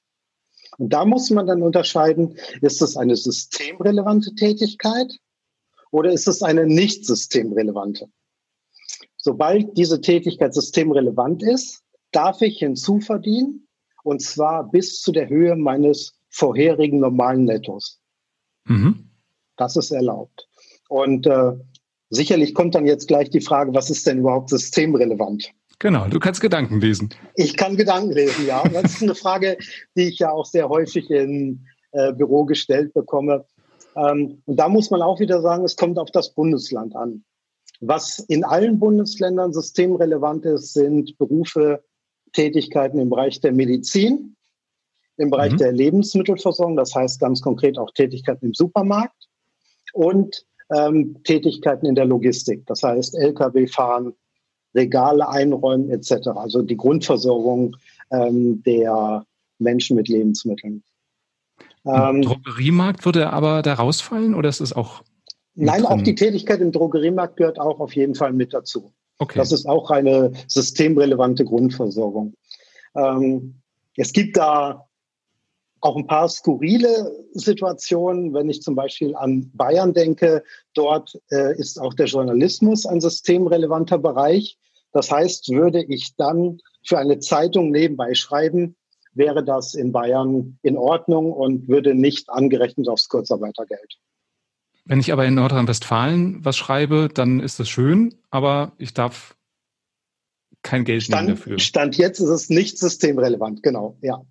Und 0.77 0.91
da 0.91 1.05
muss 1.05 1.29
man 1.29 1.45
dann 1.45 1.61
unterscheiden, 1.61 2.37
ist 2.61 2.81
es 2.81 2.97
eine 2.97 3.15
systemrelevante 3.15 4.33
Tätigkeit 4.35 5.13
oder 5.93 6.11
ist 6.11 6.27
es 6.27 6.41
eine 6.41 6.65
nicht 6.65 7.05
systemrelevante? 7.05 8.07
Sobald 9.17 9.77
diese 9.77 10.01
Tätigkeit 10.01 10.53
systemrelevant 10.53 11.43
ist, 11.43 11.83
darf 12.11 12.41
ich 12.41 12.57
hinzuverdienen 12.57 13.67
und 14.03 14.21
zwar 14.21 14.69
bis 14.69 15.01
zu 15.01 15.11
der 15.11 15.29
Höhe 15.29 15.55
meines 15.55 16.19
vorherigen 16.29 16.99
normalen 16.99 17.45
Nettos. 17.45 17.99
Mhm. 18.65 19.07
Das 19.55 19.77
ist 19.77 19.91
erlaubt. 19.91 20.47
Und 20.89 21.27
äh, 21.27 21.53
sicherlich 22.09 22.55
kommt 22.55 22.73
dann 22.73 22.87
jetzt 22.87 23.07
gleich 23.07 23.29
die 23.29 23.41
Frage, 23.41 23.73
was 23.75 23.91
ist 23.91 24.07
denn 24.07 24.17
überhaupt 24.17 24.49
systemrelevant? 24.49 25.51
Genau, 25.77 26.07
du 26.07 26.19
kannst 26.19 26.41
Gedanken 26.41 26.81
lesen. 26.81 27.13
Ich 27.35 27.55
kann 27.55 27.77
Gedanken 27.77 28.13
lesen, 28.13 28.47
ja. 28.47 28.63
Das 28.67 28.95
ist 28.95 29.03
eine 29.03 29.15
Frage, 29.15 29.57
die 29.95 30.07
ich 30.07 30.19
ja 30.19 30.31
auch 30.31 30.45
sehr 30.45 30.69
häufig 30.69 31.11
im 31.11 31.65
äh, 31.91 32.13
Büro 32.13 32.45
gestellt 32.45 32.93
bekomme. 32.93 33.45
Ähm, 33.95 34.41
und 34.45 34.59
da 34.59 34.69
muss 34.69 34.91
man 34.91 35.01
auch 35.01 35.19
wieder 35.19 35.41
sagen, 35.41 35.63
es 35.63 35.75
kommt 35.75 35.97
auf 35.97 36.11
das 36.11 36.33
Bundesland 36.33 36.95
an. 36.95 37.23
Was 37.81 38.19
in 38.19 38.43
allen 38.43 38.79
Bundesländern 38.79 39.53
systemrelevant 39.53 40.45
ist, 40.45 40.73
sind 40.73 41.17
Berufe, 41.17 41.83
Tätigkeiten 42.31 42.99
im 42.99 43.09
Bereich 43.09 43.41
der 43.41 43.51
Medizin, 43.51 44.35
im 45.17 45.29
Bereich 45.29 45.53
mhm. 45.53 45.57
der 45.57 45.71
Lebensmittelversorgung, 45.71 46.75
das 46.75 46.95
heißt 46.95 47.19
ganz 47.19 47.41
konkret 47.41 47.77
auch 47.77 47.91
Tätigkeiten 47.91 48.47
im 48.47 48.53
Supermarkt 48.53 49.29
und 49.93 50.45
ähm, 50.75 51.21
Tätigkeiten 51.23 51.85
in 51.85 51.95
der 51.95 52.05
Logistik, 52.05 52.65
das 52.65 52.81
heißt 52.83 53.15
Lkw 53.15 53.67
fahren, 53.67 54.13
Regale 54.73 55.29
einräumen 55.29 55.91
etc. 55.91 56.29
Also 56.35 56.61
die 56.61 56.77
Grundversorgung 56.77 57.75
ähm, 58.11 58.63
der 58.63 59.25
Menschen 59.59 59.95
mit 59.95 60.07
Lebensmitteln. 60.07 60.83
Ähm, 61.85 62.21
Drogeriemarkt 62.21 63.05
würde 63.05 63.31
aber 63.31 63.61
da 63.61 63.73
rausfallen 63.73 64.35
oder 64.35 64.49
ist 64.49 64.61
es 64.61 64.73
auch? 64.73 65.03
Nein, 65.55 65.85
auch 65.85 66.01
die 66.01 66.15
Tätigkeit 66.15 66.61
im 66.61 66.71
Drogeriemarkt 66.71 67.37
gehört 67.37 67.59
auch 67.59 67.79
auf 67.79 67.95
jeden 67.95 68.15
Fall 68.15 68.33
mit 68.33 68.53
dazu. 68.53 68.93
Okay. 69.19 69.37
Das 69.37 69.51
ist 69.51 69.67
auch 69.67 69.91
eine 69.91 70.31
systemrelevante 70.47 71.45
Grundversorgung. 71.45 72.33
Ähm, 72.95 73.61
es 73.95 74.11
gibt 74.13 74.37
da 74.37 74.87
auch 75.81 75.97
ein 75.97 76.07
paar 76.07 76.29
skurrile 76.29 77.11
Situationen, 77.33 78.33
wenn 78.33 78.49
ich 78.49 78.61
zum 78.61 78.75
Beispiel 78.75 79.15
an 79.15 79.51
Bayern 79.53 79.93
denke. 79.93 80.43
Dort 80.73 81.19
äh, 81.29 81.57
ist 81.59 81.79
auch 81.79 81.93
der 81.93 82.05
Journalismus 82.05 82.85
ein 82.85 83.01
systemrelevanter 83.01 83.97
Bereich. 83.97 84.57
Das 84.93 85.11
heißt, 85.11 85.49
würde 85.49 85.83
ich 85.83 86.15
dann 86.15 86.59
für 86.85 86.97
eine 86.97 87.19
Zeitung 87.19 87.71
nebenbei 87.71 88.13
schreiben, 88.13 88.75
wäre 89.15 89.43
das 89.43 89.73
in 89.73 89.91
Bayern 89.91 90.57
in 90.61 90.77
Ordnung 90.77 91.31
und 91.31 91.67
würde 91.67 91.95
nicht 91.95 92.29
angerechnet 92.29 92.87
aufs 92.87 93.09
Kurzarbeitergeld. 93.09 93.97
Wenn 94.85 94.99
ich 94.99 95.13
aber 95.13 95.25
in 95.25 95.35
Nordrhein-Westfalen 95.35 96.43
was 96.43 96.57
schreibe, 96.57 97.09
dann 97.13 97.39
ist 97.39 97.59
das 97.59 97.69
schön, 97.69 98.15
aber 98.29 98.73
ich 98.77 98.93
darf 98.93 99.35
kein 100.61 100.83
Geld 100.83 101.03
Stand, 101.03 101.27
nehmen 101.27 101.37
dafür. 101.37 101.59
Stand 101.59 101.97
jetzt 101.97 102.19
ist 102.19 102.29
es 102.29 102.49
nicht 102.49 102.77
systemrelevant, 102.77 103.63
genau, 103.63 103.97
ja. 104.01 104.21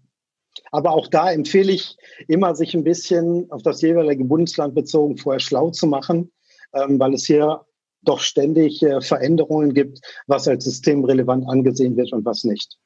Aber 0.71 0.91
auch 0.91 1.09
da 1.09 1.33
empfehle 1.33 1.73
ich 1.73 1.97
immer, 2.29 2.55
sich 2.55 2.75
ein 2.75 2.85
bisschen 2.85 3.51
auf 3.51 3.63
das 3.63 3.81
jeweilige 3.81 4.25
Bundesland 4.25 4.75
bezogen 4.75 5.17
vorher 5.17 5.41
schlau 5.41 5.71
zu 5.71 5.87
machen, 5.87 6.31
ähm, 6.75 6.99
weil 6.99 7.15
es 7.15 7.25
hier 7.25 7.65
doch 8.03 8.21
ständig 8.21 8.83
äh, 8.83 9.01
Veränderungen 9.01 9.73
gibt, 9.73 10.01
was 10.27 10.49
als 10.49 10.65
systemrelevant 10.65 11.49
angesehen 11.49 11.97
wird 11.97 12.13
und 12.13 12.25
was 12.25 12.45
nicht. 12.45 12.79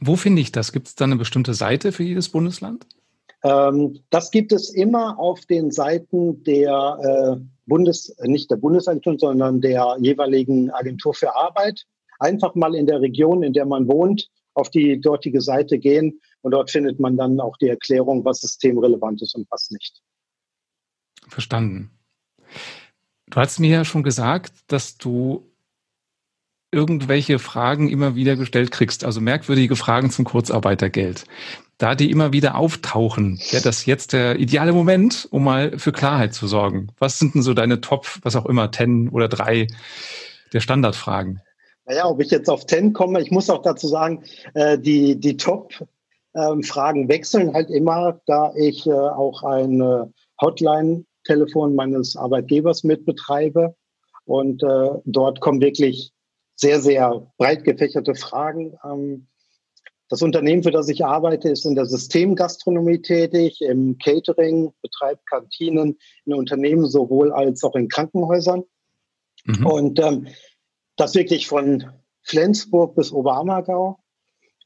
Wo 0.00 0.16
finde 0.16 0.42
ich 0.42 0.50
das? 0.50 0.72
Gibt 0.72 0.88
es 0.88 0.94
da 0.94 1.04
eine 1.04 1.16
bestimmte 1.16 1.54
Seite 1.54 1.92
für 1.92 2.02
jedes 2.02 2.28
Bundesland? 2.28 2.86
Ähm, 3.42 4.00
das 4.10 4.30
gibt 4.30 4.52
es 4.52 4.70
immer 4.70 5.18
auf 5.18 5.46
den 5.46 5.70
Seiten 5.70 6.42
der 6.44 7.38
äh, 7.38 7.44
Bundes, 7.66 8.14
nicht 8.24 8.50
der 8.50 8.56
Bundesagentur, 8.56 9.16
sondern 9.18 9.60
der 9.60 9.96
jeweiligen 10.00 10.70
Agentur 10.70 11.14
für 11.14 11.34
Arbeit. 11.34 11.86
Einfach 12.18 12.54
mal 12.54 12.74
in 12.74 12.86
der 12.86 13.00
Region, 13.00 13.42
in 13.42 13.52
der 13.52 13.66
man 13.66 13.86
wohnt, 13.88 14.28
auf 14.54 14.70
die 14.70 15.00
dortige 15.00 15.40
Seite 15.40 15.78
gehen 15.78 16.20
und 16.42 16.52
dort 16.52 16.70
findet 16.70 16.98
man 17.00 17.16
dann 17.16 17.40
auch 17.40 17.56
die 17.56 17.68
Erklärung, 17.68 18.24
was 18.24 18.40
systemrelevant 18.40 19.22
ist 19.22 19.34
und 19.34 19.46
was 19.50 19.70
nicht. 19.70 20.02
Verstanden. 21.28 21.90
Du 23.26 23.36
hast 23.36 23.60
mir 23.60 23.70
ja 23.70 23.84
schon 23.84 24.02
gesagt, 24.02 24.52
dass 24.66 24.98
du 24.98 25.49
irgendwelche 26.72 27.38
Fragen 27.38 27.88
immer 27.88 28.14
wieder 28.14 28.36
gestellt 28.36 28.70
kriegst, 28.70 29.04
also 29.04 29.20
merkwürdige 29.20 29.76
Fragen 29.76 30.10
zum 30.10 30.24
Kurzarbeitergeld. 30.24 31.24
Da 31.78 31.94
die 31.94 32.10
immer 32.10 32.32
wieder 32.32 32.56
auftauchen, 32.56 33.40
wäre 33.50 33.62
das 33.62 33.86
jetzt 33.86 34.12
der 34.12 34.38
ideale 34.38 34.72
Moment, 34.72 35.26
um 35.30 35.44
mal 35.44 35.78
für 35.78 35.92
Klarheit 35.92 36.34
zu 36.34 36.46
sorgen. 36.46 36.88
Was 36.98 37.18
sind 37.18 37.34
denn 37.34 37.42
so 37.42 37.54
deine 37.54 37.80
Top, 37.80 38.06
was 38.22 38.36
auch 38.36 38.46
immer, 38.46 38.70
10 38.70 39.08
oder 39.08 39.28
3 39.28 39.66
der 40.52 40.60
Standardfragen? 40.60 41.40
Naja, 41.86 42.06
ob 42.06 42.20
ich 42.20 42.30
jetzt 42.30 42.48
auf 42.48 42.66
10 42.66 42.92
komme, 42.92 43.20
ich 43.20 43.30
muss 43.30 43.50
auch 43.50 43.62
dazu 43.62 43.88
sagen, 43.88 44.22
äh, 44.54 44.78
die, 44.78 45.18
die 45.18 45.36
Top-Fragen 45.36 47.02
ähm, 47.02 47.08
wechseln 47.08 47.52
halt 47.52 47.70
immer, 47.70 48.20
da 48.26 48.52
ich 48.56 48.86
äh, 48.86 48.92
auch 48.92 49.42
ein 49.42 50.12
Hotline-Telefon 50.40 51.74
meines 51.74 52.16
Arbeitgebers 52.16 52.84
mitbetreibe. 52.84 53.74
Und 54.26 54.62
äh, 54.62 54.90
dort 55.06 55.40
kommen 55.40 55.60
wirklich 55.60 56.12
sehr, 56.60 56.80
sehr 56.80 57.26
breit 57.38 57.64
gefächerte 57.64 58.14
Fragen. 58.14 58.76
Ähm, 58.84 59.26
das 60.08 60.22
Unternehmen, 60.22 60.62
für 60.62 60.72
das 60.72 60.88
ich 60.88 61.04
arbeite, 61.04 61.48
ist 61.48 61.64
in 61.64 61.74
der 61.74 61.86
Systemgastronomie 61.86 63.00
tätig, 63.00 63.60
im 63.62 63.96
Catering, 63.98 64.72
betreibt 64.82 65.26
Kantinen 65.26 65.98
in 66.26 66.34
Unternehmen 66.34 66.86
sowohl 66.86 67.32
als 67.32 67.62
auch 67.62 67.76
in 67.76 67.88
Krankenhäusern. 67.88 68.64
Mhm. 69.44 69.66
Und 69.66 70.00
ähm, 70.00 70.26
das 70.96 71.14
wirklich 71.14 71.46
von 71.46 71.84
Flensburg 72.22 72.96
bis 72.96 73.12
Oberammergau. 73.12 73.98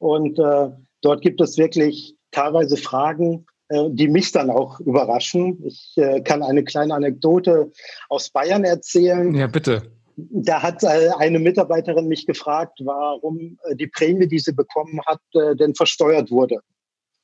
Und 0.00 0.38
äh, 0.38 0.70
dort 1.02 1.20
gibt 1.20 1.40
es 1.40 1.58
wirklich 1.58 2.16
teilweise 2.32 2.76
Fragen, 2.76 3.46
äh, 3.68 3.90
die 3.90 4.08
mich 4.08 4.32
dann 4.32 4.50
auch 4.50 4.80
überraschen. 4.80 5.62
Ich 5.64 5.92
äh, 5.96 6.22
kann 6.22 6.42
eine 6.42 6.64
kleine 6.64 6.94
Anekdote 6.94 7.70
aus 8.08 8.30
Bayern 8.30 8.64
erzählen. 8.64 9.34
Ja, 9.34 9.46
bitte. 9.46 9.92
Da 10.16 10.62
hat 10.62 10.82
äh, 10.84 11.10
eine 11.18 11.38
Mitarbeiterin 11.38 12.06
mich 12.06 12.26
gefragt, 12.26 12.78
warum 12.84 13.58
äh, 13.64 13.74
die 13.74 13.88
Prämie, 13.88 14.28
die 14.28 14.38
sie 14.38 14.52
bekommen 14.52 15.00
hat, 15.06 15.20
äh, 15.34 15.56
denn 15.56 15.74
versteuert 15.74 16.30
wurde. 16.30 16.60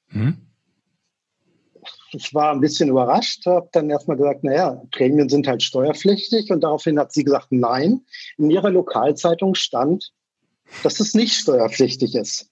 Hm? 0.08 0.36
Ich 2.12 2.34
war 2.34 2.50
ein 2.52 2.60
bisschen 2.60 2.88
überrascht, 2.88 3.46
habe 3.46 3.68
dann 3.72 3.88
erstmal 3.88 4.16
gesagt, 4.16 4.42
naja, 4.42 4.82
Prämien 4.90 5.28
sind 5.28 5.46
halt 5.46 5.62
steuerpflichtig 5.62 6.50
und 6.50 6.62
daraufhin 6.62 6.98
hat 6.98 7.12
sie 7.12 7.24
gesagt, 7.24 7.48
nein, 7.50 8.02
in 8.36 8.50
ihrer 8.50 8.70
Lokalzeitung 8.70 9.54
stand, 9.54 10.12
dass 10.82 11.00
es 11.00 11.14
nicht 11.14 11.34
steuerpflichtig 11.34 12.14
ist. 12.16 12.50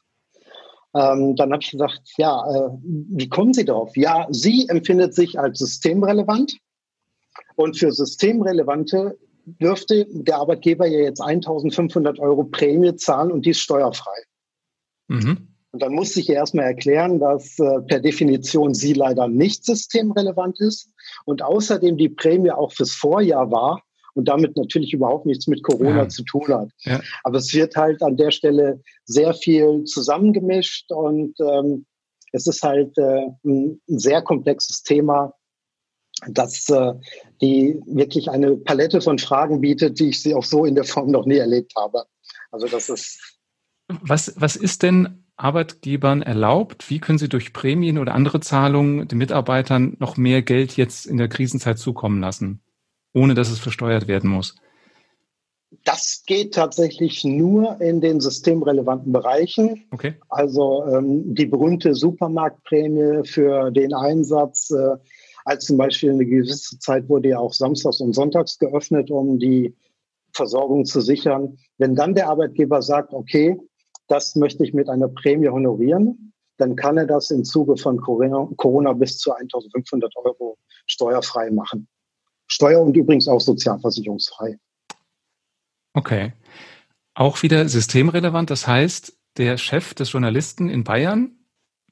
Ähm, 0.94 1.36
dann 1.36 1.52
habe 1.52 1.62
ich 1.62 1.72
gesagt, 1.72 2.00
ja, 2.16 2.44
äh, 2.50 2.70
wie 2.82 3.28
kommen 3.28 3.52
Sie 3.52 3.64
darauf? 3.64 3.96
Ja, 3.96 4.26
sie 4.30 4.68
empfindet 4.68 5.14
sich 5.14 5.38
als 5.38 5.58
systemrelevant 5.58 6.56
und 7.56 7.76
für 7.76 7.92
systemrelevante 7.92 9.18
dürfte 9.60 10.06
der 10.10 10.36
Arbeitgeber 10.36 10.86
ja 10.86 11.00
jetzt 11.00 11.20
1500 11.20 12.18
Euro 12.18 12.44
Prämie 12.44 12.94
zahlen 12.96 13.32
und 13.32 13.46
die 13.46 13.50
ist 13.50 13.60
steuerfrei. 13.60 14.16
Mhm. 15.08 15.48
Und 15.70 15.82
dann 15.82 15.92
muss 15.92 16.16
ich 16.16 16.28
erstmal 16.28 16.66
erklären, 16.66 17.20
dass 17.20 17.58
äh, 17.58 17.80
per 17.86 18.00
Definition 18.00 18.74
sie 18.74 18.94
leider 18.94 19.28
nicht 19.28 19.64
systemrelevant 19.64 20.60
ist 20.60 20.90
und 21.26 21.42
außerdem 21.42 21.96
die 21.96 22.08
Prämie 22.08 22.50
auch 22.50 22.72
fürs 22.72 22.92
Vorjahr 22.92 23.50
war 23.50 23.82
und 24.14 24.28
damit 24.28 24.56
natürlich 24.56 24.92
überhaupt 24.92 25.26
nichts 25.26 25.46
mit 25.46 25.62
Corona 25.62 26.04
ja. 26.04 26.08
zu 26.08 26.24
tun 26.24 26.48
hat. 26.48 26.70
Ja. 26.80 27.00
Aber 27.22 27.38
es 27.38 27.52
wird 27.54 27.76
halt 27.76 28.02
an 28.02 28.16
der 28.16 28.30
Stelle 28.30 28.80
sehr 29.04 29.34
viel 29.34 29.84
zusammengemischt 29.84 30.90
und 30.90 31.38
ähm, 31.40 31.86
es 32.32 32.46
ist 32.46 32.62
halt 32.62 32.96
äh, 32.98 33.26
ein 33.44 33.80
sehr 33.86 34.22
komplexes 34.22 34.82
Thema, 34.82 35.32
dass 36.26 36.68
äh, 36.68 36.94
die 37.40 37.80
wirklich 37.86 38.30
eine 38.30 38.56
Palette 38.56 39.00
von 39.00 39.18
Fragen 39.18 39.60
bietet, 39.60 40.00
die 40.00 40.08
ich 40.08 40.22
sie 40.22 40.34
auch 40.34 40.44
so 40.44 40.64
in 40.64 40.74
der 40.74 40.84
Form 40.84 41.10
noch 41.10 41.26
nie 41.26 41.36
erlebt 41.36 41.74
habe. 41.76 42.04
Also 42.50 42.66
das 42.66 42.88
ist. 42.88 43.38
Was, 43.86 44.34
was 44.36 44.56
ist 44.56 44.82
denn 44.82 45.24
Arbeitgebern 45.36 46.22
erlaubt? 46.22 46.90
Wie 46.90 46.98
können 46.98 47.18
sie 47.18 47.28
durch 47.28 47.52
Prämien 47.52 47.98
oder 47.98 48.14
andere 48.14 48.40
Zahlungen 48.40 49.06
den 49.06 49.18
Mitarbeitern 49.18 49.96
noch 49.98 50.16
mehr 50.16 50.42
Geld 50.42 50.76
jetzt 50.76 51.06
in 51.06 51.16
der 51.16 51.28
Krisenzeit 51.28 51.78
zukommen 51.78 52.20
lassen, 52.20 52.60
ohne 53.14 53.34
dass 53.34 53.50
es 53.50 53.60
versteuert 53.60 54.08
werden 54.08 54.28
muss? 54.28 54.56
Das 55.84 56.24
geht 56.26 56.54
tatsächlich 56.54 57.24
nur 57.24 57.80
in 57.80 58.00
den 58.00 58.20
systemrelevanten 58.20 59.12
Bereichen. 59.12 59.84
Okay. 59.90 60.14
Also 60.28 60.84
ähm, 60.86 61.34
die 61.34 61.46
berühmte 61.46 61.94
Supermarktprämie 61.94 63.24
für 63.24 63.70
den 63.70 63.94
Einsatz 63.94 64.70
äh, 64.70 64.96
als 65.48 65.64
zum 65.64 65.78
Beispiel 65.78 66.12
eine 66.12 66.26
gewisse 66.26 66.78
Zeit 66.78 67.08
wurde 67.08 67.30
ja 67.30 67.38
auch 67.38 67.54
samstags 67.54 68.00
und 68.00 68.12
sonntags 68.12 68.58
geöffnet, 68.58 69.10
um 69.10 69.38
die 69.38 69.74
Versorgung 70.34 70.84
zu 70.84 71.00
sichern. 71.00 71.58
Wenn 71.78 71.94
dann 71.94 72.14
der 72.14 72.28
Arbeitgeber 72.28 72.82
sagt, 72.82 73.14
okay, 73.14 73.58
das 74.08 74.36
möchte 74.36 74.62
ich 74.62 74.74
mit 74.74 74.90
einer 74.90 75.08
Prämie 75.08 75.48
honorieren, 75.48 76.34
dann 76.58 76.76
kann 76.76 76.98
er 76.98 77.06
das 77.06 77.30
im 77.30 77.44
Zuge 77.44 77.78
von 77.78 77.98
Corona 77.98 78.92
bis 78.92 79.16
zu 79.16 79.32
1500 79.32 80.14
Euro 80.16 80.58
steuerfrei 80.86 81.50
machen. 81.50 81.88
Steuer- 82.46 82.82
und 82.82 82.94
übrigens 82.94 83.26
auch 83.26 83.40
sozialversicherungsfrei. 83.40 84.58
Okay. 85.94 86.34
Auch 87.14 87.42
wieder 87.42 87.66
systemrelevant. 87.68 88.50
Das 88.50 88.66
heißt, 88.66 89.16
der 89.38 89.56
Chef 89.56 89.94
des 89.94 90.12
Journalisten 90.12 90.68
in 90.68 90.84
Bayern 90.84 91.38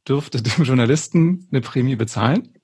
dürfte 0.06 0.42
dem 0.42 0.64
Journalisten 0.64 1.48
eine 1.50 1.62
Prämie 1.62 1.96
bezahlen? 1.96 2.55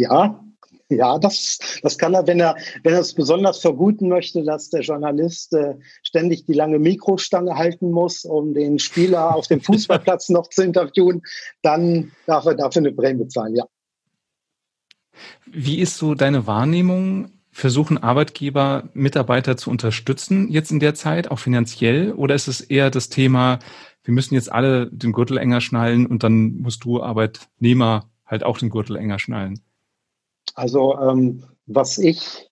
Ja, 0.00 0.40
ja, 0.88 1.18
das, 1.18 1.58
das 1.82 1.98
kann 1.98 2.14
er, 2.14 2.26
wenn 2.26 2.40
er, 2.40 2.56
wenn 2.82 2.94
er 2.94 3.00
es 3.00 3.14
besonders 3.14 3.60
verguten 3.60 4.08
möchte, 4.08 4.42
dass 4.42 4.70
der 4.70 4.80
Journalist 4.80 5.52
äh, 5.52 5.74
ständig 6.02 6.46
die 6.46 6.54
lange 6.54 6.78
Mikrostange 6.78 7.54
halten 7.54 7.90
muss, 7.90 8.24
um 8.24 8.54
den 8.54 8.78
Spieler 8.78 9.34
auf 9.34 9.46
dem 9.46 9.60
Fußballplatz 9.60 10.30
noch 10.30 10.48
zu 10.48 10.64
interviewen, 10.64 11.22
dann 11.62 12.12
darf 12.26 12.46
er 12.46 12.54
dafür 12.54 12.80
eine 12.80 12.92
Prämie 12.92 13.24
bezahlen, 13.24 13.56
ja. 13.56 13.64
Wie 15.46 15.80
ist 15.80 15.98
so 15.98 16.14
deine 16.14 16.46
Wahrnehmung 16.46 17.30
versuchen 17.50 17.98
Arbeitgeber, 17.98 18.88
Mitarbeiter 18.94 19.58
zu 19.58 19.70
unterstützen 19.70 20.48
jetzt 20.48 20.72
in 20.72 20.80
der 20.80 20.94
Zeit, 20.94 21.30
auch 21.30 21.38
finanziell? 21.38 22.12
Oder 22.12 22.34
ist 22.34 22.48
es 22.48 22.62
eher 22.62 22.90
das 22.90 23.10
Thema, 23.10 23.58
wir 24.02 24.14
müssen 24.14 24.34
jetzt 24.34 24.50
alle 24.50 24.86
den 24.90 25.12
Gürtel 25.12 25.36
enger 25.36 25.60
schnallen 25.60 26.06
und 26.06 26.22
dann 26.22 26.56
musst 26.56 26.84
du 26.84 27.02
Arbeitnehmer 27.02 28.08
halt 28.24 28.44
auch 28.44 28.58
den 28.58 28.70
Gürtel 28.70 28.96
enger 28.96 29.18
schnallen? 29.18 29.60
Also 30.60 30.94
ähm, 30.98 31.42
was 31.64 31.96
ich 31.96 32.50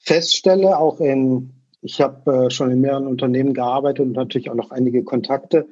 feststelle, 0.00 0.76
auch 0.80 0.98
in, 0.98 1.52
ich 1.80 2.00
habe 2.00 2.46
äh, 2.46 2.50
schon 2.50 2.72
in 2.72 2.80
mehreren 2.80 3.06
Unternehmen 3.06 3.54
gearbeitet 3.54 4.04
und 4.04 4.12
natürlich 4.14 4.50
auch 4.50 4.56
noch 4.56 4.72
einige 4.72 5.04
Kontakte. 5.04 5.68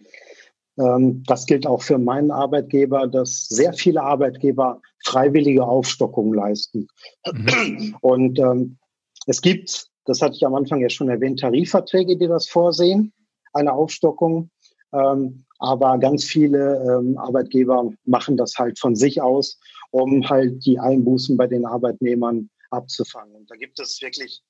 Ähm, 0.79 1.25
das 1.27 1.47
gilt 1.47 1.67
auch 1.67 1.83
für 1.83 1.99
meinen 1.99 2.31
Arbeitgeber, 2.31 3.09
dass 3.09 3.49
sehr 3.49 3.73
viele 3.73 4.05
Arbeitgeber 4.05 4.81
freiwillige 5.05 5.67
Aufstockungen 5.67 6.33
leisten. 6.33 6.87
Mhm. 7.27 7.97
Und 8.01 8.39
ähm, 8.39 8.79
es 9.27 9.43
gibt, 9.43 9.89
das 10.05 10.23
hatte 10.23 10.37
ich 10.37 10.47
am 10.47 10.55
Anfang 10.55 10.81
ja 10.81 10.89
schon 10.89 11.09
erwähnt, 11.09 11.41
Tarifverträge, 11.41 12.17
die 12.17 12.29
das 12.29 12.47
vorsehen, 12.47 13.13
eine 13.53 13.73
Aufstockung. 13.73 14.49
Ähm, 14.93 15.45
aber 15.59 15.99
ganz 15.99 16.23
viele 16.23 17.01
ähm, 17.01 17.19
Arbeitgeber 17.19 17.91
machen 18.05 18.37
das 18.37 18.55
halt 18.59 18.79
von 18.79 18.95
sich 18.95 19.21
aus, 19.21 19.59
um 19.95 20.29
halt 20.29 20.67
die 20.67 20.81
Einbußen 20.81 21.37
bei 21.37 21.47
den 21.47 21.65
Arbeitnehmern 21.65 22.51
abzufangen. 22.71 23.37
Und 23.37 23.49
da 23.49 23.55
gibt 23.55 23.79
es 23.79 24.03
wirklich 24.03 24.43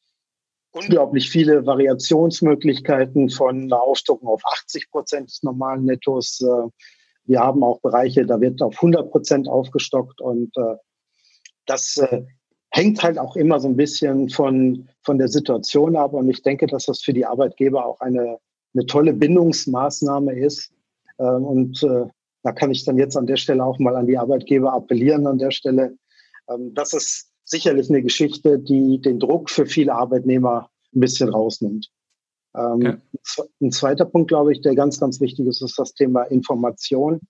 unglaublich 0.72 1.28
viele 1.28 1.66
Variationsmöglichkeiten 1.66 3.28
von 3.28 3.64
einer 3.64 3.82
Aufstockung 3.82 4.28
auf 4.28 4.40
80 4.42 4.90
Prozent 4.90 5.28
des 5.28 5.42
normalen 5.42 5.84
Nettos. 5.84 6.40
Äh, 6.40 6.70
wir 7.26 7.40
haben 7.40 7.62
auch 7.62 7.78
Bereiche, 7.82 8.24
da 8.24 8.40
wird 8.40 8.62
auf 8.62 8.76
100 8.76 9.10
Prozent 9.10 9.46
aufgestockt 9.46 10.22
und 10.22 10.56
äh, 10.56 10.76
das 11.66 11.98
äh, 11.98 12.22
hängt 12.70 13.02
halt 13.02 13.18
auch 13.18 13.36
immer 13.36 13.60
so 13.60 13.68
ein 13.68 13.76
bisschen 13.76 14.30
von, 14.30 14.88
von 15.02 15.18
der 15.18 15.28
Situation 15.28 15.94
ab. 15.94 16.14
Und 16.14 16.30
ich 16.30 16.40
denke, 16.40 16.66
dass 16.66 16.86
das 16.86 17.02
für 17.02 17.12
die 17.12 17.26
Arbeitgeber 17.26 17.84
auch 17.84 18.00
eine, 18.00 18.38
eine 18.72 18.86
tolle 18.86 19.12
Bindungsmaßnahme 19.12 20.38
ist. 20.38 20.72
Und 21.16 21.86
da 22.44 22.52
kann 22.52 22.70
ich 22.70 22.84
dann 22.84 22.98
jetzt 22.98 23.16
an 23.16 23.26
der 23.26 23.36
Stelle 23.36 23.64
auch 23.64 23.78
mal 23.78 23.96
an 23.96 24.06
die 24.06 24.18
Arbeitgeber 24.18 24.72
appellieren 24.72 25.26
an 25.26 25.38
der 25.38 25.50
Stelle. 25.50 25.96
Ähm, 26.48 26.74
das 26.74 26.92
ist 26.92 27.30
sicherlich 27.44 27.88
eine 27.88 28.02
Geschichte, 28.02 28.58
die 28.58 29.00
den 29.00 29.18
Druck 29.18 29.50
für 29.50 29.66
viele 29.66 29.94
Arbeitnehmer 29.94 30.70
ein 30.94 31.00
bisschen 31.00 31.30
rausnimmt. 31.30 31.90
Ähm, 32.54 32.80
ja. 32.82 32.98
Ein 33.60 33.72
zweiter 33.72 34.04
Punkt, 34.04 34.28
glaube 34.28 34.52
ich, 34.52 34.60
der 34.60 34.74
ganz, 34.74 35.00
ganz 35.00 35.20
wichtig 35.20 35.46
ist, 35.46 35.62
ist 35.62 35.78
das 35.78 35.94
Thema 35.94 36.22
Information. 36.24 37.20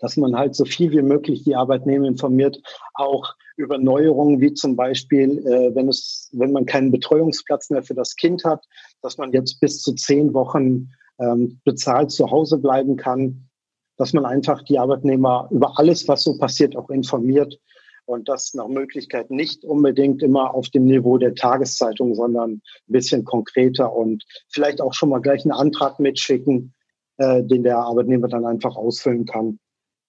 Dass 0.00 0.16
man 0.16 0.36
halt 0.36 0.54
so 0.54 0.64
viel 0.64 0.90
wie 0.92 1.02
möglich 1.02 1.44
die 1.44 1.54
Arbeitnehmer 1.54 2.06
informiert, 2.06 2.60
auch 2.94 3.34
über 3.56 3.76
Neuerungen, 3.76 4.40
wie 4.40 4.54
zum 4.54 4.74
Beispiel, 4.74 5.38
äh, 5.46 5.74
wenn 5.74 5.88
es, 5.88 6.30
wenn 6.32 6.52
man 6.52 6.64
keinen 6.64 6.90
Betreuungsplatz 6.90 7.70
mehr 7.70 7.82
für 7.82 7.94
das 7.94 8.16
Kind 8.16 8.44
hat, 8.44 8.64
dass 9.02 9.18
man 9.18 9.32
jetzt 9.32 9.60
bis 9.60 9.82
zu 9.82 9.92
zehn 9.94 10.32
Wochen 10.32 10.90
ähm, 11.18 11.60
bezahlt 11.64 12.10
zu 12.10 12.30
Hause 12.30 12.58
bleiben 12.58 12.96
kann, 12.96 13.48
dass 13.96 14.12
man 14.12 14.24
einfach 14.24 14.62
die 14.62 14.78
Arbeitnehmer 14.78 15.48
über 15.50 15.78
alles, 15.78 16.08
was 16.08 16.22
so 16.22 16.36
passiert, 16.38 16.76
auch 16.76 16.90
informiert 16.90 17.58
und 18.06 18.28
das 18.28 18.54
nach 18.54 18.68
Möglichkeit 18.68 19.30
nicht 19.30 19.64
unbedingt 19.64 20.22
immer 20.22 20.54
auf 20.54 20.68
dem 20.68 20.84
Niveau 20.84 21.18
der 21.18 21.34
Tageszeitung, 21.34 22.14
sondern 22.14 22.52
ein 22.52 22.62
bisschen 22.86 23.24
konkreter 23.24 23.94
und 23.94 24.24
vielleicht 24.50 24.80
auch 24.80 24.92
schon 24.92 25.08
mal 25.08 25.20
gleich 25.20 25.44
einen 25.44 25.52
Antrag 25.52 25.98
mitschicken, 26.00 26.74
äh, 27.16 27.42
den 27.42 27.62
der 27.62 27.78
Arbeitnehmer 27.78 28.28
dann 28.28 28.44
einfach 28.44 28.76
ausfüllen 28.76 29.24
kann. 29.24 29.58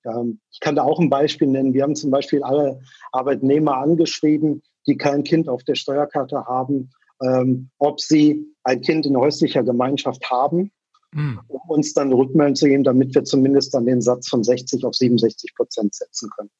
Ähm, 0.05 0.39
ich 0.51 0.59
kann 0.59 0.75
da 0.75 0.83
auch 0.83 0.99
ein 0.99 1.09
Beispiel 1.09 1.47
nennen. 1.47 1.73
Wir 1.73 1.83
haben 1.83 1.95
zum 1.95 2.11
Beispiel 2.11 2.43
alle 2.43 2.79
Arbeitnehmer 3.11 3.77
angeschrieben, 3.77 4.61
die 4.87 4.97
kein 4.97 5.23
Kind 5.23 5.47
auf 5.47 5.63
der 5.63 5.75
Steuerkarte 5.75 6.45
haben, 6.45 6.91
ähm, 7.23 7.69
ob 7.77 8.01
sie 8.01 8.45
ein 8.63 8.81
Kind 8.81 9.05
in 9.05 9.17
häuslicher 9.17 9.63
Gemeinschaft 9.63 10.29
haben 10.29 10.71
hm. 11.15 11.39
um 11.47 11.61
uns 11.69 11.93
dann 11.93 12.11
Rückmeldung 12.11 12.55
zu 12.55 12.67
geben, 12.67 12.83
damit 12.83 13.15
wir 13.15 13.23
zumindest 13.23 13.73
dann 13.73 13.85
den 13.85 14.01
Satz 14.01 14.27
von 14.27 14.43
60 14.43 14.83
auf 14.83 14.95
67 14.95 15.55
Prozent 15.55 15.95
setzen 15.95 16.29
können. 16.35 16.51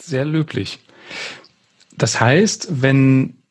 Sehr 0.00 0.24
löblich. 0.24 0.80
Das 1.96 2.18
heißt, 2.20 2.82
wenn 2.82 3.42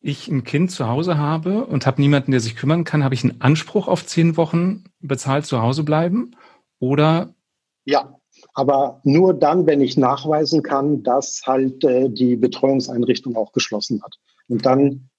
ich 0.00 0.28
ein 0.28 0.42
Kind 0.44 0.72
zu 0.72 0.88
Hause 0.88 1.18
habe 1.18 1.66
und 1.66 1.86
habe 1.86 2.00
niemanden, 2.00 2.32
der 2.32 2.40
sich 2.40 2.56
kümmern 2.56 2.84
kann, 2.84 3.04
habe 3.04 3.14
ich 3.14 3.22
einen 3.22 3.40
Anspruch 3.40 3.86
auf 3.86 4.04
zehn 4.04 4.36
Wochen 4.36 4.84
bezahlt 5.00 5.46
zu 5.46 5.62
Hause 5.62 5.84
bleiben? 5.84 6.34
Oder? 6.80 7.34
Ja, 7.84 8.18
aber 8.54 9.00
nur 9.04 9.34
dann, 9.34 9.66
wenn 9.66 9.80
ich 9.80 9.96
nachweisen 9.96 10.62
kann, 10.62 11.02
dass 11.02 11.42
halt 11.46 11.84
äh, 11.84 12.08
die 12.08 12.34
Betreuungseinrichtung 12.34 13.36
auch 13.36 13.52
geschlossen 13.52 14.02
hat. 14.02 14.16
Und 14.48 14.66
dann 14.66 15.10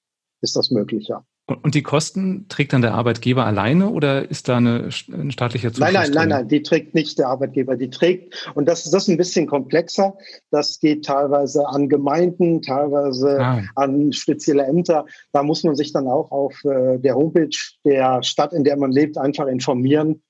ist 0.41 0.55
das 0.55 0.71
möglich, 0.71 1.07
ja. 1.07 1.23
Und 1.55 1.75
die 1.75 1.83
Kosten 1.83 2.47
trägt 2.49 2.73
dann 2.73 2.81
der 2.81 2.93
Arbeitgeber 2.93 3.45
alleine 3.45 3.89
oder 3.89 4.29
ist 4.29 4.47
da 4.47 4.57
eine, 4.57 4.89
ein 5.11 5.31
staatlicher 5.31 5.73
Zuschuss? 5.73 5.91
Nein, 5.91 5.93
nein, 5.93 6.11
nein, 6.13 6.29
nein, 6.29 6.47
die 6.47 6.61
trägt 6.61 6.93
nicht 6.93 7.17
der 7.19 7.27
Arbeitgeber. 7.27 7.75
Die 7.75 7.89
trägt, 7.89 8.51
und 8.55 8.65
das, 8.67 8.89
das 8.89 9.03
ist 9.03 9.09
ein 9.09 9.17
bisschen 9.17 9.47
komplexer. 9.47 10.15
Das 10.49 10.79
geht 10.79 11.05
teilweise 11.05 11.67
an 11.67 11.89
Gemeinden, 11.89 12.61
teilweise 12.61 13.39
ah. 13.39 13.61
an 13.75 14.13
spezielle 14.13 14.63
Ämter. 14.63 15.05
Da 15.31 15.43
muss 15.43 15.63
man 15.63 15.75
sich 15.75 15.93
dann 15.93 16.07
auch 16.07 16.31
auf 16.31 16.53
äh, 16.65 16.97
der 16.97 17.15
Homepage 17.15 17.57
der 17.83 18.21
Stadt, 18.23 18.53
in 18.53 18.63
der 18.63 18.77
man 18.77 18.91
lebt, 18.91 19.17
einfach 19.17 19.47
informieren, 19.47 20.21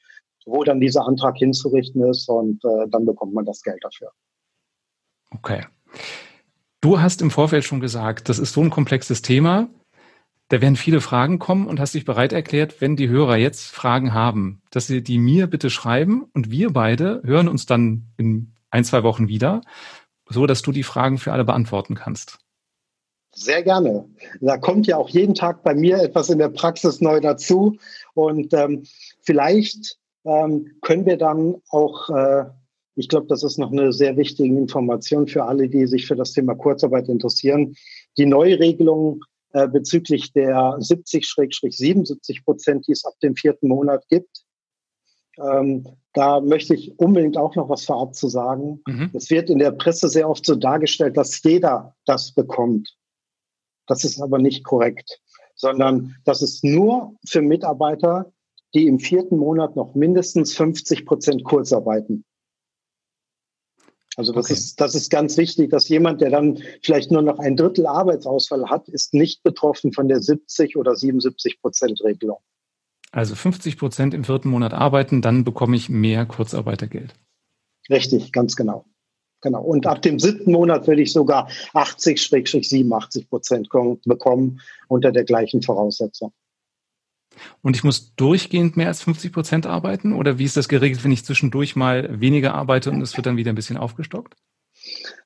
wo 0.46 0.64
dann 0.64 0.80
dieser 0.80 1.08
Antrag 1.08 1.38
hinzurichten 1.38 2.04
ist 2.04 2.30
und 2.30 2.64
äh, 2.64 2.88
dann 2.90 3.06
bekommt 3.06 3.34
man 3.34 3.46
das 3.46 3.62
Geld 3.62 3.84
dafür. 3.84 4.12
Okay. 5.32 5.66
Du 6.82 7.00
hast 7.00 7.22
im 7.22 7.30
Vorfeld 7.30 7.64
schon 7.64 7.80
gesagt, 7.80 8.28
das 8.30 8.40
ist 8.40 8.54
so 8.54 8.62
ein 8.62 8.70
komplexes 8.70 9.22
Thema 9.22 9.70
da 10.52 10.60
werden 10.60 10.76
viele 10.76 11.00
Fragen 11.00 11.40
kommen 11.40 11.66
und 11.66 11.80
hast 11.80 11.94
dich 11.94 12.04
bereit 12.04 12.34
erklärt, 12.34 12.82
wenn 12.82 12.98
die 12.98 13.08
Hörer 13.08 13.38
jetzt 13.38 13.68
Fragen 13.68 14.14
haben, 14.14 14.62
dass 14.70 14.86
sie 14.86 15.02
die 15.02 15.18
mir 15.18 15.48
bitte 15.48 15.70
schreiben 15.70 16.26
und 16.34 16.52
wir 16.52 16.72
beide 16.72 17.22
hören 17.24 17.48
uns 17.48 17.66
dann 17.66 18.08
in 18.18 18.52
ein, 18.70 18.84
zwei 18.84 19.02
Wochen 19.04 19.30
wieder, 19.30 19.62
so 20.28 20.46
dass 20.46 20.62
du 20.62 20.74
die 20.74 20.84
Fragen 20.84 21.20
für 21.20 21.32
alle 21.32 21.46
beantworten 21.46 21.96
kannst. 21.96 22.40
Sehr 23.34 23.64
gerne. 23.64 24.10
Da 24.42 24.58
kommt 24.58 24.88
ja 24.88 24.98
auch 24.98 25.08
jeden 25.08 25.36
Tag 25.36 25.64
bei 25.64 25.74
mir 25.74 26.00
etwas 26.00 26.30
in 26.30 26.38
der 26.38 26.50
Praxis 26.50 27.00
neu 27.00 27.22
dazu. 27.22 27.78
Und 28.14 28.54
ähm, 28.54 28.84
vielleicht 29.22 30.00
ähm, 30.26 30.70
können 30.82 31.06
wir 31.06 31.16
dann 31.16 31.56
auch, 31.70 32.10
äh, 32.10 32.44
ich 32.96 33.08
glaube, 33.08 33.28
das 33.28 33.44
ist 33.44 33.58
noch 33.58 33.72
eine 33.72 33.94
sehr 33.94 34.18
wichtige 34.18 34.54
Information 34.58 35.28
für 35.28 35.46
alle, 35.46 35.70
die 35.70 35.88
sich 35.88 36.08
für 36.08 36.18
das 36.18 36.34
Thema 36.34 36.56
Kurzarbeit 36.56 37.08
interessieren, 37.08 37.74
die 38.18 38.26
Neuregelung 38.26 39.22
äh, 39.54 39.68
bezüglich 39.68 40.34
der 40.34 40.56
70-77 40.56 42.44
Prozent, 42.44 42.88
die 42.88 42.94
es 42.94 43.06
ab 43.06 43.14
dem 43.22 43.36
vierten 43.36 43.68
Monat 43.68 44.08
gibt. 44.10 44.44
Ähm, 45.38 45.88
da 46.14 46.42
möchte 46.42 46.76
ich 46.76 46.98
unbedingt 47.00 47.38
auch 47.38 47.56
noch 47.56 47.70
was 47.70 47.86
vorab 47.86 48.16
zu 48.16 48.28
sagen. 48.28 48.82
Mhm. 48.86 49.12
Es 49.14 49.30
wird 49.30 49.50
in 49.50 49.60
der 49.60 49.72
Presse 49.72 50.10
sehr 50.10 50.30
oft 50.30 50.46
so 50.46 50.56
dargestellt, 50.56 51.18
dass 51.18 51.42
jeder 51.44 51.96
das 52.06 52.34
bekommt. 52.34 52.96
Das 53.88 54.04
ist 54.04 54.22
aber 54.22 54.40
nicht 54.40 54.64
korrekt, 54.64 55.22
sondern 55.56 56.16
das 56.26 56.42
ist 56.42 56.64
nur 56.64 57.16
für 57.28 57.42
Mitarbeiter, 57.42 58.32
die 58.74 58.88
im 58.88 59.00
vierten 59.00 59.38
Monat 59.38 59.76
noch 59.76 59.96
mindestens 59.96 60.56
50 60.56 61.06
Prozent 61.06 61.44
Kurzarbeiten. 61.44 62.24
Also 64.18 64.34
das 64.34 64.46
okay. 64.46 64.54
ist, 64.54 64.82
das 64.82 64.94
ist 64.94 65.10
ganz 65.10 65.38
wichtig, 65.38 65.72
dass 65.72 65.88
jemand, 65.88 66.22
der 66.22 66.30
dann 66.30 66.60
vielleicht 66.84 67.12
nur 67.12 67.22
noch 67.22 67.40
ein 67.40 67.56
Drittel 67.56 67.88
Arbeitsausfall 67.88 68.70
hat, 68.70 68.90
ist 68.90 69.14
nicht 69.14 69.42
betroffen 69.44 69.94
von 69.94 70.08
der 70.08 70.22
70 70.22 70.76
oder 70.76 70.96
77 70.96 71.62
Prozent 71.62 72.02
Regelung. 72.04 72.40
Also 73.12 73.36
50 73.36 73.78
Prozent 73.78 74.14
im 74.14 74.24
vierten 74.24 74.50
Monat 74.50 74.74
arbeiten, 74.74 75.22
dann 75.22 75.44
bekomme 75.44 75.76
ich 75.76 75.90
mehr 75.90 76.26
Kurzarbeitergeld. 76.26 77.14
Richtig, 77.90 78.32
ganz 78.32 78.56
genau. 78.56 78.86
Genau. 79.42 79.62
Und 79.64 79.88
ab 79.88 80.02
dem 80.02 80.20
siebten 80.20 80.52
Monat 80.52 80.88
würde 80.88 81.02
ich 81.02 81.12
sogar 81.12 81.50
80-87 81.74 83.28
Prozent 83.28 83.70
bekommen 84.06 84.62
unter 84.88 85.12
der 85.12 85.24
gleichen 85.24 85.62
Voraussetzung. 85.62 86.32
Und 87.62 87.76
ich 87.76 87.84
muss 87.84 88.14
durchgehend 88.16 88.78
mehr 88.78 88.88
als 88.88 89.02
50 89.02 89.32
Prozent 89.32 89.66
arbeiten? 89.66 90.14
Oder 90.14 90.38
wie 90.38 90.44
ist 90.44 90.58
das 90.58 90.68
geregelt, 90.68 91.04
wenn 91.04 91.12
ich 91.12 91.26
zwischendurch 91.26 91.76
mal 91.76 92.20
weniger 92.20 92.54
arbeite 92.54 92.92
und 92.92 93.02
es 93.02 93.16
wird 93.16 93.26
dann 93.26 93.38
wieder 93.38 93.52
ein 93.52 93.56
bisschen 93.56 93.78
aufgestockt? 93.78 94.36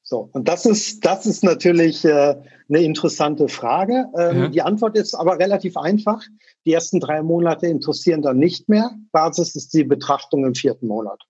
So, 0.04 0.30
und 0.34 0.48
das 0.48 0.66
ist, 0.66 1.06
das 1.06 1.26
ist 1.26 1.44
natürlich 1.44 2.06
äh, 2.06 2.36
eine 2.70 2.82
interessante 2.82 3.48
Frage. 3.48 4.06
Ähm, 4.18 4.38
ja. 4.38 4.48
Die 4.50 4.62
Antwort 4.62 4.96
ist 4.96 5.16
aber 5.16 5.40
relativ 5.40 5.78
einfach. 5.78 6.24
Die 6.66 6.74
ersten 6.74 7.00
drei 7.00 7.24
Monate 7.24 7.68
interessieren 7.68 8.22
dann 8.22 8.38
nicht 8.38 8.70
mehr. 8.70 8.92
Basis 9.12 9.56
ist 9.56 9.74
die 9.74 9.84
Betrachtung 9.84 10.46
im 10.46 10.54
vierten 10.54 10.88
Monat. 10.88 11.22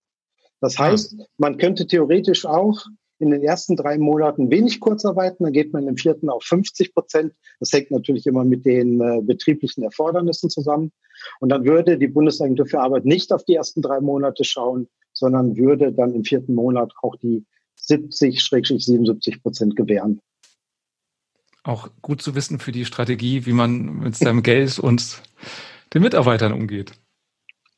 Das 0.60 0.78
heißt, 0.80 1.16
man 1.38 1.58
könnte 1.58 1.86
theoretisch 1.86 2.46
auch 2.46 2.86
in 3.20 3.32
den 3.32 3.44
ersten 3.44 3.76
drei 3.76 3.98
Monaten 3.98 4.52
wenig 4.52 4.80
Kurzarbeiten, 4.80 5.44
dann 5.44 5.54
geht 5.54 5.74
man 5.74 5.88
im 5.88 5.98
vierten 5.98 6.30
auf 6.30 6.44
50 6.44 6.94
Prozent. 6.94 7.34
Das 7.60 7.72
hängt 7.72 7.92
natürlich 7.92 8.26
immer 8.28 8.44
mit 8.44 8.66
den 8.66 9.00
äh, 9.00 9.22
betrieblichen 9.22 9.84
Erfordernissen 9.84 10.50
zusammen. 10.50 10.92
Und 11.40 11.50
dann 11.50 11.66
würde 11.66 11.98
die 11.98 12.08
Bundesagentur 12.08 12.66
für 12.66 12.80
Arbeit 12.80 13.06
nicht 13.06 13.32
auf 13.32 13.46
die 13.46 13.56
ersten 13.56 13.82
drei 13.82 14.02
Monate 14.02 14.44
schauen, 14.44 14.88
sondern 15.14 15.56
würde 15.56 15.94
dann 15.94 16.14
im 16.14 16.24
vierten 16.26 16.54
Monat 16.54 16.94
auch 17.02 17.16
die 17.16 17.46
70-77 17.80 19.42
Prozent 19.42 19.76
gewähren. 19.76 20.20
Auch 21.64 21.90
gut 22.02 22.22
zu 22.22 22.36
wissen 22.36 22.60
für 22.60 22.72
die 22.72 22.86
Strategie, 22.86 23.46
wie 23.46 23.54
man 23.54 24.00
mit 24.00 24.16
seinem 24.16 24.44
Geld 24.44 24.78
und 24.78 25.24
den 25.94 26.02
Mitarbeitern 26.02 26.54
umgeht. 26.54 26.92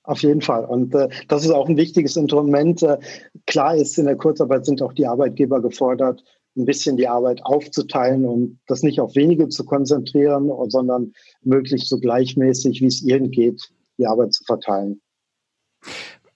Auf 0.08 0.22
jeden 0.22 0.40
Fall. 0.40 0.64
Und 0.64 0.96
äh, 0.96 1.10
das 1.28 1.44
ist 1.44 1.52
auch 1.52 1.68
ein 1.68 1.76
wichtiges 1.76 2.16
Instrument. 2.16 2.82
Äh, 2.82 2.98
klar 3.46 3.76
ist, 3.76 3.98
in 3.98 4.06
der 4.06 4.16
Kurzarbeit 4.16 4.66
sind 4.66 4.82
auch 4.82 4.94
die 4.94 5.06
Arbeitgeber 5.06 5.62
gefordert, 5.62 6.24
ein 6.56 6.64
bisschen 6.64 6.96
die 6.96 7.10
Arbeit 7.10 7.42
aufzuteilen 7.44 8.26
und 8.26 8.58
das 8.68 8.84
nicht 8.84 9.02
auf 9.02 9.16
wenige 9.16 9.50
zu 9.50 9.66
konzentrieren, 9.66 10.50
sondern 10.70 11.12
möglichst 11.44 11.90
so 11.90 12.00
gleichmäßig, 12.00 12.80
wie 12.80 12.86
es 12.86 13.04
irgend 13.04 13.34
geht, 13.34 13.70
die 13.98 14.08
Arbeit 14.08 14.34
zu 14.34 14.46
verteilen. 14.46 15.02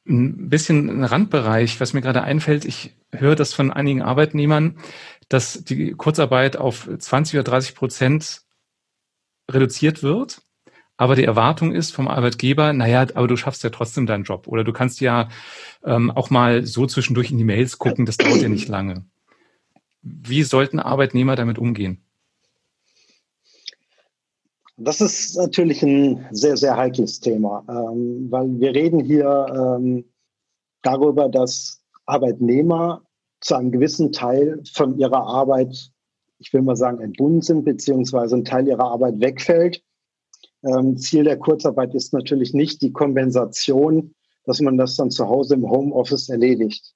Ein 0.05 0.49
bisschen 0.49 0.89
ein 0.89 1.05
Randbereich, 1.05 1.79
was 1.79 1.93
mir 1.93 2.01
gerade 2.01 2.23
einfällt, 2.23 2.65
ich 2.65 2.97
höre 3.13 3.35
das 3.35 3.53
von 3.53 3.71
einigen 3.71 4.01
Arbeitnehmern, 4.01 4.79
dass 5.29 5.63
die 5.63 5.91
Kurzarbeit 5.91 6.57
auf 6.57 6.89
20 6.97 7.35
oder 7.35 7.43
30 7.43 7.75
Prozent 7.75 8.41
reduziert 9.49 10.03
wird 10.03 10.41
aber 11.01 11.15
die 11.15 11.23
Erwartung 11.23 11.71
ist 11.71 11.89
vom 11.95 12.07
Arbeitgeber, 12.07 12.73
naja, 12.73 13.07
aber 13.15 13.27
du 13.27 13.35
schaffst 13.35 13.63
ja 13.63 13.71
trotzdem 13.71 14.05
deinen 14.05 14.23
Job. 14.23 14.47
Oder 14.47 14.63
du 14.63 14.71
kannst 14.71 15.01
ja 15.01 15.29
ähm, 15.83 16.11
auch 16.11 16.29
mal 16.29 16.63
so 16.63 16.85
zwischendurch 16.85 17.31
in 17.31 17.39
die 17.39 17.43
Mails 17.43 17.79
gucken, 17.79 18.05
das 18.05 18.17
dauert 18.17 18.43
ja 18.43 18.49
nicht 18.49 18.67
lange. 18.67 19.03
Wie 20.03 20.43
sollten 20.43 20.79
Arbeitnehmer 20.79 21.35
damit 21.35 21.57
umgehen? 21.57 22.03
Das 24.77 25.01
ist 25.01 25.35
natürlich 25.37 25.81
ein 25.81 26.23
sehr, 26.29 26.55
sehr 26.55 26.77
heikles 26.77 27.19
Thema, 27.19 27.63
ähm, 27.67 28.27
weil 28.29 28.59
wir 28.59 28.75
reden 28.75 28.99
hier 28.99 29.79
ähm, 29.79 30.05
darüber, 30.83 31.29
dass 31.29 31.81
Arbeitnehmer 32.05 33.01
zu 33.39 33.55
einem 33.55 33.71
gewissen 33.71 34.11
Teil 34.11 34.61
von 34.71 34.99
ihrer 34.99 35.25
Arbeit, 35.25 35.91
ich 36.37 36.53
will 36.53 36.61
mal 36.61 36.75
sagen, 36.75 37.01
entbunden 37.01 37.41
sind, 37.41 37.65
beziehungsweise 37.65 38.35
ein 38.35 38.45
Teil 38.45 38.67
ihrer 38.67 38.91
Arbeit 38.91 39.19
wegfällt 39.19 39.81
ähm, 40.63 40.97
Ziel 40.97 41.23
der 41.23 41.37
Kurzarbeit 41.37 41.93
ist 41.95 42.13
natürlich 42.13 42.53
nicht 42.53 42.81
die 42.81 42.91
Kompensation, 42.91 44.13
dass 44.45 44.59
man 44.61 44.77
das 44.77 44.95
dann 44.95 45.11
zu 45.11 45.27
Hause 45.27 45.55
im 45.55 45.69
Homeoffice 45.69 46.29
erledigt. 46.29 46.93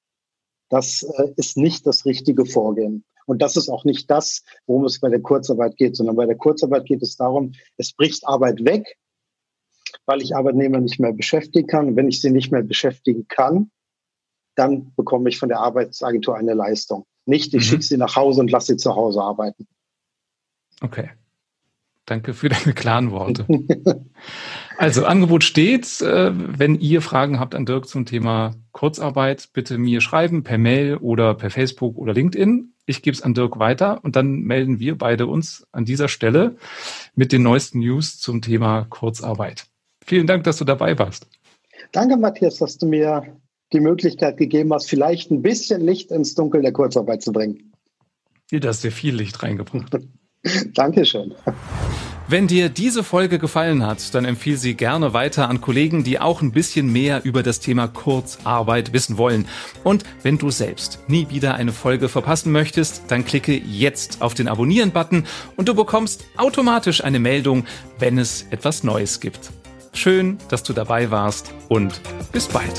Das 0.69 1.03
äh, 1.03 1.31
ist 1.37 1.57
nicht 1.57 1.85
das 1.85 2.05
richtige 2.05 2.45
Vorgehen. 2.45 3.03
Und 3.25 3.41
das 3.41 3.55
ist 3.55 3.69
auch 3.69 3.85
nicht 3.85 4.09
das, 4.11 4.43
worum 4.67 4.85
es 4.85 4.99
bei 4.99 5.09
der 5.09 5.21
Kurzarbeit 5.21 5.77
geht, 5.77 5.95
sondern 5.95 6.15
bei 6.15 6.25
der 6.25 6.35
Kurzarbeit 6.35 6.85
geht 6.85 7.01
es 7.01 7.15
darum, 7.15 7.53
es 7.77 7.93
bricht 7.93 8.25
Arbeit 8.27 8.63
weg, 8.65 8.97
weil 10.05 10.21
ich 10.21 10.35
Arbeitnehmer 10.35 10.79
nicht 10.79 10.99
mehr 10.99 11.13
beschäftigen 11.13 11.67
kann. 11.67 11.87
Und 11.87 11.95
wenn 11.95 12.07
ich 12.07 12.21
sie 12.21 12.29
nicht 12.29 12.51
mehr 12.51 12.61
beschäftigen 12.61 13.27
kann, 13.27 13.71
dann 14.55 14.93
bekomme 14.95 15.29
ich 15.29 15.39
von 15.39 15.49
der 15.49 15.59
Arbeitsagentur 15.59 16.35
eine 16.35 16.53
Leistung. 16.53 17.05
Nicht, 17.25 17.53
ich 17.53 17.61
mhm. 17.61 17.61
schicke 17.61 17.83
sie 17.83 17.97
nach 17.97 18.15
Hause 18.15 18.41
und 18.41 18.51
lasse 18.51 18.73
sie 18.73 18.77
zu 18.77 18.95
Hause 18.95 19.21
arbeiten. 19.21 19.67
Okay. 20.81 21.09
Danke 22.05 22.33
für 22.35 22.49
deine 22.49 22.73
klaren 22.73 23.11
Worte. 23.11 23.45
Also 24.77 25.05
Angebot 25.05 25.43
steht. 25.43 26.01
Äh, 26.01 26.31
wenn 26.33 26.75
ihr 26.75 27.01
Fragen 27.01 27.39
habt 27.39 27.55
an 27.55 27.65
Dirk 27.65 27.87
zum 27.87 28.05
Thema 28.05 28.53
Kurzarbeit, 28.73 29.49
bitte 29.53 29.77
mir 29.77 30.01
schreiben 30.01 30.43
per 30.43 30.57
Mail 30.57 30.97
oder 30.97 31.33
per 31.33 31.49
Facebook 31.49 31.97
oder 31.97 32.13
LinkedIn. 32.13 32.73
Ich 32.85 33.01
gebe 33.01 33.15
es 33.15 33.23
an 33.23 33.33
Dirk 33.33 33.57
weiter 33.57 34.03
und 34.03 34.15
dann 34.15 34.41
melden 34.41 34.79
wir 34.79 34.97
beide 34.97 35.25
uns 35.25 35.65
an 35.71 35.85
dieser 35.85 36.07
Stelle 36.07 36.57
mit 37.15 37.31
den 37.31 37.41
neuesten 37.41 37.79
News 37.79 38.19
zum 38.19 38.41
Thema 38.41 38.85
Kurzarbeit. 38.89 39.65
Vielen 40.05 40.27
Dank, 40.27 40.43
dass 40.43 40.57
du 40.57 40.65
dabei 40.65 40.99
warst. 40.99 41.27
Danke, 41.91 42.17
Matthias, 42.17 42.57
dass 42.57 42.77
du 42.77 42.85
mir 42.85 43.23
die 43.73 43.79
Möglichkeit 43.79 44.37
gegeben 44.37 44.73
hast, 44.73 44.87
vielleicht 44.87 45.31
ein 45.31 45.41
bisschen 45.41 45.81
Licht 45.81 46.11
ins 46.11 46.35
Dunkel 46.35 46.61
der 46.61 46.73
Kurzarbeit 46.73 47.23
zu 47.23 47.31
bringen. 47.31 47.71
Ihr 48.51 48.61
hast 48.63 48.83
dir 48.83 48.91
viel 48.91 49.15
Licht 49.15 49.41
reingebracht. 49.41 49.97
Dankeschön. 50.73 51.33
Wenn 52.27 52.47
dir 52.47 52.69
diese 52.69 53.03
Folge 53.03 53.37
gefallen 53.37 53.85
hat, 53.85 54.15
dann 54.15 54.25
empfiehl 54.25 54.57
sie 54.57 54.73
gerne 54.73 55.13
weiter 55.13 55.47
an 55.47 55.61
Kollegen, 55.61 56.03
die 56.03 56.19
auch 56.19 56.41
ein 56.41 56.51
bisschen 56.51 56.91
mehr 56.91 57.23
über 57.23 57.43
das 57.43 57.59
Thema 57.59 57.87
Kurzarbeit 57.87 58.93
wissen 58.93 59.19
wollen. 59.19 59.47
Und 59.83 60.03
wenn 60.23 60.39
du 60.39 60.49
selbst 60.49 60.99
nie 61.07 61.29
wieder 61.29 61.53
eine 61.53 61.71
Folge 61.71 62.09
verpassen 62.09 62.51
möchtest, 62.51 63.03
dann 63.09 63.25
klicke 63.25 63.53
jetzt 63.53 64.23
auf 64.23 64.33
den 64.33 64.47
Abonnieren-Button 64.47 65.25
und 65.55 65.67
du 65.67 65.75
bekommst 65.75 66.25
automatisch 66.35 67.03
eine 67.03 67.19
Meldung, 67.19 67.65
wenn 67.99 68.17
es 68.17 68.47
etwas 68.49 68.83
Neues 68.83 69.19
gibt. 69.19 69.51
Schön, 69.93 70.39
dass 70.49 70.63
du 70.63 70.73
dabei 70.73 71.11
warst 71.11 71.53
und 71.69 72.01
bis 72.31 72.47
bald. 72.47 72.73